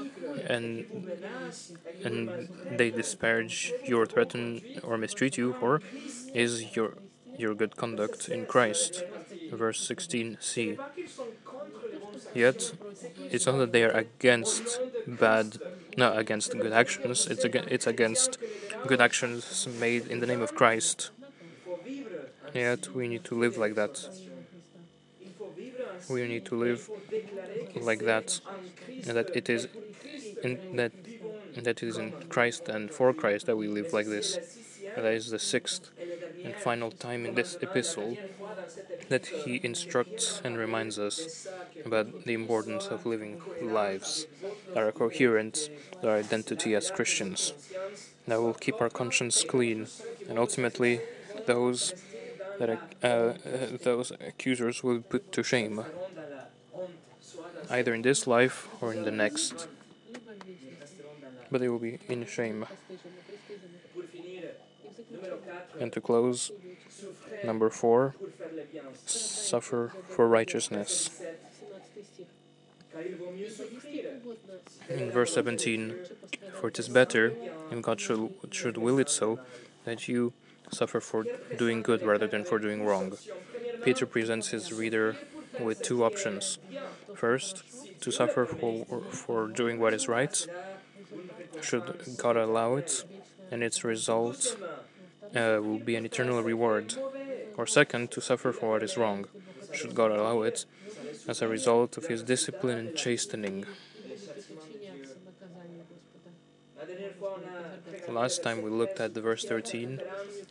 and 0.48 0.86
and 2.04 2.48
they 2.72 2.90
disparage 2.90 3.72
you 3.84 3.98
or 4.00 4.07
threaten 4.07 4.62
or 4.82 4.98
mistreat 4.98 5.36
you 5.36 5.54
for 5.61 5.80
is 6.45 6.76
your 6.76 6.95
your 7.39 7.55
good 7.55 7.76
conduct 7.76 8.28
in 8.28 8.47
Christ. 8.47 9.03
Verse 9.53 9.80
16c. 9.89 10.78
Yet 12.34 12.72
it's 13.30 13.47
not 13.47 13.57
that 13.59 13.72
they 13.72 13.84
are 13.84 13.97
against 14.05 14.80
bad 15.07 15.59
no 15.97 16.12
against 16.12 16.53
good 16.53 16.72
actions, 16.72 17.26
it's 17.26 17.45
against, 17.45 17.70
it's 17.70 17.87
against 17.87 18.39
good 18.87 19.01
actions 19.01 19.66
made 19.80 20.07
in 20.09 20.20
the 20.20 20.26
name 20.26 20.43
of 20.43 20.55
Christ. 20.55 21.11
Yet 22.55 22.95
we 22.95 23.09
need 23.09 23.24
to 23.24 23.34
live 23.34 23.57
like 23.57 23.74
that 23.74 23.97
we 26.09 26.26
need 26.26 26.45
to 26.47 26.57
live 26.57 26.91
like 27.80 28.01
that, 28.01 28.41
and 28.89 29.16
that 29.16 29.34
it 29.34 29.49
is 29.49 29.68
in 30.43 30.76
that 30.76 30.93
that 31.57 31.82
it 31.82 31.82
is 31.82 31.97
in 31.97 32.12
Christ 32.28 32.68
and 32.68 32.91
for 32.91 33.12
Christ 33.12 33.47
that 33.47 33.57
we 33.57 33.68
live 33.68 33.93
like 33.93 34.07
this. 34.07 34.39
That 34.95 35.05
is 35.07 35.30
the 35.30 35.39
sixth 35.39 35.91
and 36.45 36.55
final 36.55 36.91
time 36.91 37.26
in 37.26 37.34
this 37.34 37.57
epistle 37.61 38.16
that 39.09 39.26
he 39.26 39.61
instructs 39.62 40.41
and 40.45 40.59
reminds 40.59 40.99
us 40.99 41.47
about 41.84 42.24
the 42.24 42.34
importance 42.34 42.87
of 42.87 43.07
living 43.07 43.41
lives 43.61 44.26
that 44.74 44.82
are 44.82 44.93
coherent 44.93 45.70
with 45.95 46.05
our 46.05 46.16
identity 46.16 46.74
as 46.74 46.91
Christians, 46.91 47.53
that 48.26 48.41
will 48.41 48.55
keep 48.55 48.80
our 48.80 48.91
conscience 48.91 49.45
clean, 49.45 49.87
and 50.28 50.39
ultimately 50.39 51.01
those 51.47 51.95
that 52.59 52.70
uh, 52.70 53.07
uh, 53.07 53.34
those 53.82 54.12
accusers 54.12 54.82
will 54.82 54.97
be 54.97 55.03
put 55.03 55.32
to 55.32 55.43
shame, 55.43 55.84
either 57.70 57.95
in 57.95 58.03
this 58.03 58.26
life 58.26 58.68
or 58.80 58.93
in 58.93 59.05
the 59.05 59.11
next. 59.11 59.68
But 61.51 61.61
they 61.61 61.68
will 61.68 61.78
be 61.78 61.99
in 62.09 62.26
shame. 62.26 62.66
And 65.80 65.92
to 65.92 66.00
close, 66.00 66.50
number 67.44 67.70
four, 67.70 68.14
suffer 69.06 69.92
for 70.08 70.28
righteousness. 70.28 71.10
In 74.88 75.10
verse 75.10 75.34
17, 75.34 75.94
for 76.58 76.68
it 76.68 76.78
is 76.78 76.88
better, 76.88 77.34
and 77.70 77.82
God 77.82 78.00
should, 78.00 78.32
should 78.50 78.78
will 78.78 78.98
it 78.98 79.08
so, 79.08 79.40
that 79.84 80.08
you 80.08 80.32
suffer 80.72 81.00
for 81.00 81.24
doing 81.56 81.82
good 81.82 82.02
rather 82.02 82.26
than 82.26 82.44
for 82.44 82.58
doing 82.58 82.84
wrong. 82.84 83.12
Peter 83.84 84.06
presents 84.06 84.48
his 84.48 84.72
reader 84.72 85.16
with 85.60 85.82
two 85.82 86.04
options. 86.04 86.58
First, 87.14 87.62
to 88.00 88.10
suffer 88.10 88.46
for, 88.46 88.84
for 89.10 89.48
doing 89.48 89.78
what 89.78 89.94
is 89.94 90.08
right, 90.08 90.46
should 91.62 92.16
God 92.16 92.36
allow 92.36 92.76
it, 92.76 93.04
and 93.50 93.62
its 93.62 93.84
result 93.84 94.56
uh, 95.34 95.60
will 95.62 95.78
be 95.78 95.96
an 95.96 96.04
eternal 96.04 96.42
reward. 96.42 96.94
Or 97.56 97.66
second, 97.66 98.10
to 98.12 98.20
suffer 98.20 98.52
for 98.52 98.72
what 98.72 98.82
is 98.82 98.96
wrong, 98.96 99.26
should 99.72 99.94
God 99.94 100.10
allow 100.10 100.42
it, 100.42 100.66
as 101.26 101.42
a 101.42 101.48
result 101.48 101.96
of 101.96 102.06
his 102.06 102.22
discipline 102.22 102.78
and 102.78 102.96
chastening. 102.96 103.64
Last 108.08 108.42
time 108.42 108.62
we 108.62 108.70
looked 108.70 109.00
at 109.00 109.14
the 109.14 109.20
verse 109.20 109.44
13, 109.44 110.00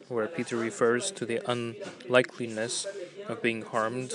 where 0.09 0.27
Peter 0.27 0.57
refers 0.57 1.11
to 1.11 1.25
the 1.25 1.39
unlikeliness 1.49 2.85
of 3.27 3.41
being 3.41 3.61
harmed 3.61 4.13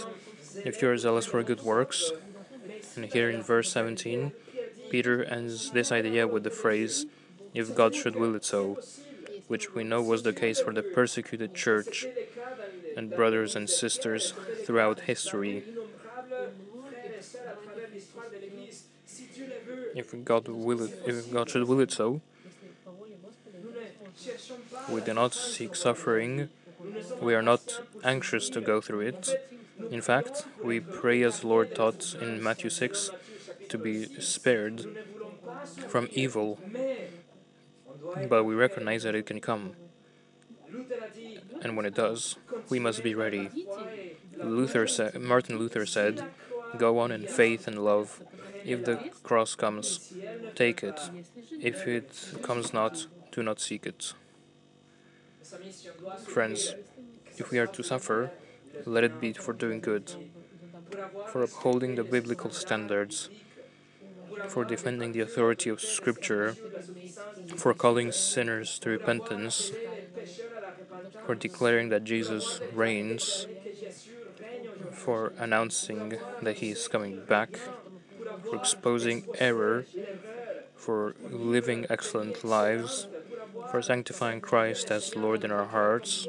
if 0.64 0.82
you 0.82 0.90
are 0.90 0.98
zealous 0.98 1.26
for 1.26 1.42
good 1.42 1.62
works. 1.62 2.12
And 2.96 3.06
here 3.06 3.30
in 3.30 3.42
verse 3.42 3.72
17, 3.72 4.32
Peter 4.90 5.24
ends 5.24 5.70
this 5.70 5.90
idea 5.90 6.26
with 6.26 6.44
the 6.44 6.50
phrase, 6.50 7.06
if 7.54 7.74
God 7.74 7.94
should 7.94 8.16
will 8.16 8.34
it 8.34 8.44
so, 8.44 8.78
which 9.50 9.74
we 9.74 9.82
know 9.82 10.00
was 10.00 10.22
the 10.22 10.32
case 10.32 10.60
for 10.60 10.72
the 10.72 10.82
persecuted 10.82 11.52
church 11.56 12.06
and 12.96 13.10
brothers 13.10 13.56
and 13.56 13.68
sisters 13.68 14.32
throughout 14.64 15.00
history. 15.00 15.64
If 19.96 20.24
God 20.24 20.46
will 20.46 20.82
it, 20.84 21.02
if 21.04 21.32
God 21.32 21.50
should 21.50 21.66
will 21.66 21.80
it 21.80 21.90
so, 21.90 22.20
we 24.88 25.00
do 25.00 25.14
not 25.14 25.34
seek 25.34 25.74
suffering. 25.74 26.48
We 27.20 27.34
are 27.34 27.42
not 27.42 27.80
anxious 28.04 28.48
to 28.50 28.60
go 28.60 28.80
through 28.80 29.00
it. 29.00 29.34
In 29.90 30.00
fact, 30.00 30.44
we 30.62 30.78
pray 30.78 31.24
as 31.24 31.42
Lord 31.42 31.74
taught 31.74 32.14
in 32.20 32.40
Matthew 32.40 32.70
6 32.70 33.10
to 33.68 33.78
be 33.78 34.04
spared 34.20 34.86
from 35.88 36.08
evil, 36.12 36.60
but 38.28 38.44
we 38.44 38.54
recognize 38.54 39.02
that 39.04 39.14
it 39.14 39.26
can 39.26 39.40
come. 39.40 39.72
And 41.62 41.76
when 41.76 41.86
it 41.86 41.94
does, 41.94 42.36
we 42.68 42.78
must 42.78 43.02
be 43.02 43.14
ready. 43.14 43.50
Luther 44.36 44.86
said, 44.86 45.20
Martin 45.20 45.58
Luther 45.58 45.86
said, 45.86 46.24
Go 46.76 46.98
on 46.98 47.10
in 47.10 47.26
faith 47.26 47.66
and 47.66 47.84
love. 47.84 48.22
If 48.64 48.84
the 48.84 48.96
cross 49.22 49.54
comes, 49.54 50.12
take 50.54 50.82
it. 50.84 51.00
If 51.60 51.86
it 51.86 52.12
comes 52.42 52.72
not, 52.72 53.06
do 53.32 53.42
not 53.42 53.60
seek 53.60 53.86
it. 53.86 54.12
Friends, 56.26 56.74
if 57.36 57.50
we 57.50 57.58
are 57.58 57.66
to 57.66 57.82
suffer, 57.82 58.30
let 58.86 59.02
it 59.04 59.20
be 59.20 59.32
for 59.32 59.52
doing 59.52 59.80
good, 59.80 60.12
for 61.28 61.42
upholding 61.42 61.96
the 61.96 62.04
biblical 62.04 62.50
standards, 62.50 63.28
for 64.48 64.64
defending 64.64 65.12
the 65.12 65.20
authority 65.20 65.70
of 65.70 65.80
Scripture, 65.80 66.56
for 67.56 67.74
calling 67.74 68.12
sinners 68.12 68.78
to 68.80 68.90
repentance, 68.90 69.72
for 71.26 71.34
declaring 71.34 71.88
that 71.90 72.04
Jesus 72.04 72.60
reigns, 72.72 73.46
for 74.92 75.32
announcing 75.38 76.14
that 76.42 76.56
He 76.56 76.70
is 76.70 76.88
coming 76.88 77.20
back, 77.24 77.58
for 78.48 78.56
exposing 78.56 79.24
error, 79.38 79.84
for 80.76 81.14
living 81.30 81.86
excellent 81.90 82.44
lives, 82.44 83.06
for 83.70 83.82
sanctifying 83.82 84.40
Christ 84.40 84.90
as 84.90 85.14
Lord 85.16 85.44
in 85.44 85.50
our 85.50 85.66
hearts, 85.66 86.26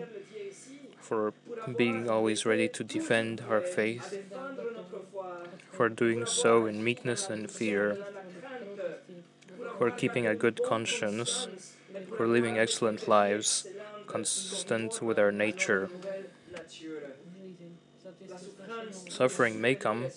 for 0.99 1.33
being 1.77 2.09
always 2.09 2.45
ready 2.45 2.67
to 2.69 2.83
defend 2.83 3.43
our 3.49 3.61
faith, 3.61 4.19
for 5.71 5.89
doing 5.89 6.25
so 6.25 6.65
in 6.65 6.83
meekness 6.83 7.29
and 7.29 7.49
fear, 7.49 7.97
for 9.77 9.89
keeping 9.91 10.27
a 10.27 10.35
good 10.35 10.59
conscience, 10.67 11.47
for 12.15 12.27
living 12.27 12.57
excellent 12.57 13.07
lives 13.07 13.65
consistent 14.07 15.01
with 15.01 15.17
our 15.17 15.31
nature. 15.31 15.89
Suffering 19.09 19.61
may 19.61 19.75
come, 19.75 20.07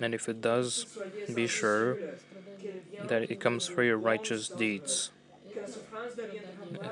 and 0.00 0.14
if 0.14 0.28
it 0.28 0.40
does, 0.40 0.86
be 1.34 1.46
sure 1.46 1.96
that 3.04 3.30
it 3.30 3.40
comes 3.40 3.66
for 3.66 3.82
your 3.82 3.96
righteous 3.96 4.48
deeds. 4.48 5.10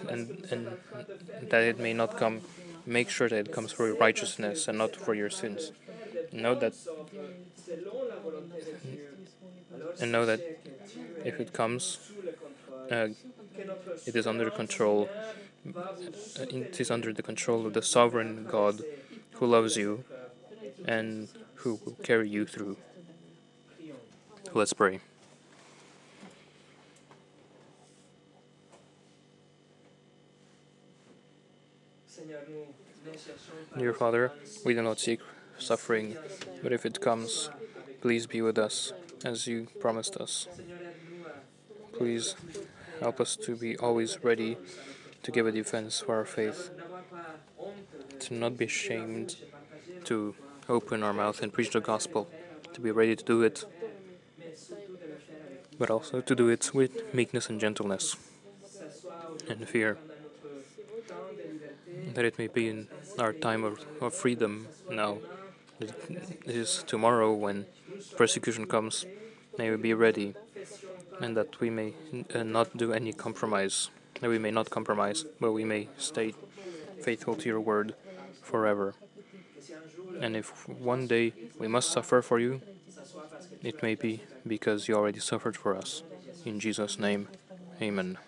And, 0.08 0.46
and 0.50 0.76
that 1.50 1.62
it 1.62 1.78
may 1.78 1.92
not 1.92 2.16
come, 2.16 2.40
make 2.86 3.10
sure 3.10 3.28
that 3.28 3.36
it 3.36 3.52
comes 3.52 3.72
for 3.72 3.86
your 3.86 3.96
righteousness 3.96 4.68
and 4.68 4.78
not 4.78 4.96
for 4.96 5.14
your 5.14 5.30
sins. 5.30 5.72
Know 6.32 6.54
that, 6.54 6.74
and 10.00 10.12
know 10.12 10.26
that 10.26 10.40
if 11.24 11.40
it 11.40 11.52
comes, 11.52 11.98
uh, 12.90 13.08
it 14.06 14.16
is 14.16 14.26
under 14.26 14.50
control. 14.50 15.08
It 16.36 16.78
is 16.80 16.90
under 16.90 17.12
the 17.12 17.22
control 17.22 17.66
of 17.66 17.72
the 17.72 17.82
sovereign 17.82 18.46
God 18.50 18.82
who 19.34 19.46
loves 19.46 19.76
you 19.76 20.04
and 20.84 21.28
who 21.56 21.80
will 21.84 21.96
carry 22.02 22.28
you 22.28 22.44
through. 22.44 22.76
Let's 24.52 24.72
pray. 24.72 25.00
Dear 33.76 33.92
Father, 33.92 34.32
we 34.64 34.74
do 34.74 34.82
not 34.82 35.00
seek 35.00 35.20
suffering, 35.58 36.16
but 36.62 36.72
if 36.72 36.86
it 36.86 37.00
comes, 37.00 37.50
please 38.00 38.26
be 38.26 38.40
with 38.42 38.58
us 38.58 38.92
as 39.24 39.46
you 39.46 39.66
promised 39.80 40.16
us. 40.16 40.46
Please 41.92 42.36
help 43.00 43.20
us 43.20 43.36
to 43.36 43.56
be 43.56 43.76
always 43.78 44.22
ready 44.22 44.56
to 45.22 45.30
give 45.32 45.46
a 45.46 45.52
defense 45.52 46.00
for 46.00 46.16
our 46.16 46.24
faith, 46.24 46.70
to 48.20 48.34
not 48.34 48.56
be 48.56 48.66
ashamed 48.66 49.36
to 50.04 50.34
open 50.68 51.02
our 51.02 51.12
mouth 51.12 51.42
and 51.42 51.52
preach 51.52 51.70
the 51.70 51.80
gospel, 51.80 52.28
to 52.72 52.80
be 52.80 52.90
ready 52.90 53.16
to 53.16 53.24
do 53.24 53.42
it, 53.42 53.64
but 55.78 55.90
also 55.90 56.20
to 56.20 56.34
do 56.34 56.48
it 56.48 56.72
with 56.74 57.14
meekness 57.14 57.48
and 57.48 57.60
gentleness 57.60 58.16
and 59.48 59.66
fear. 59.68 59.98
That 62.14 62.24
it 62.24 62.38
may 62.38 62.48
be 62.48 62.68
in 62.68 62.88
our 63.18 63.32
time 63.32 63.64
of, 63.64 63.84
of 64.00 64.14
freedom 64.14 64.68
now. 64.90 65.18
It 66.46 66.56
is 66.56 66.84
tomorrow 66.86 67.32
when 67.32 67.66
persecution 68.16 68.66
comes. 68.66 69.06
May 69.58 69.70
we 69.70 69.76
be 69.76 69.94
ready, 69.94 70.34
and 71.20 71.36
that 71.36 71.60
we 71.60 71.70
may 71.70 71.94
uh, 72.34 72.42
not 72.42 72.76
do 72.76 72.92
any 72.92 73.12
compromise. 73.12 73.90
That 74.20 74.30
we 74.30 74.38
may 74.38 74.50
not 74.50 74.70
compromise, 74.70 75.24
but 75.40 75.52
we 75.52 75.64
may 75.64 75.88
stay 75.98 76.34
faithful 77.02 77.34
to 77.36 77.48
your 77.48 77.60
word 77.60 77.94
forever. 78.42 78.94
And 80.20 80.36
if 80.36 80.68
one 80.68 81.06
day 81.06 81.32
we 81.58 81.68
must 81.68 81.90
suffer 81.92 82.22
for 82.22 82.38
you, 82.38 82.60
it 83.62 83.82
may 83.82 83.94
be 83.94 84.22
because 84.46 84.88
you 84.88 84.94
already 84.94 85.20
suffered 85.20 85.56
for 85.56 85.76
us. 85.76 86.02
In 86.44 86.60
Jesus' 86.60 86.98
name, 86.98 87.28
amen. 87.80 88.18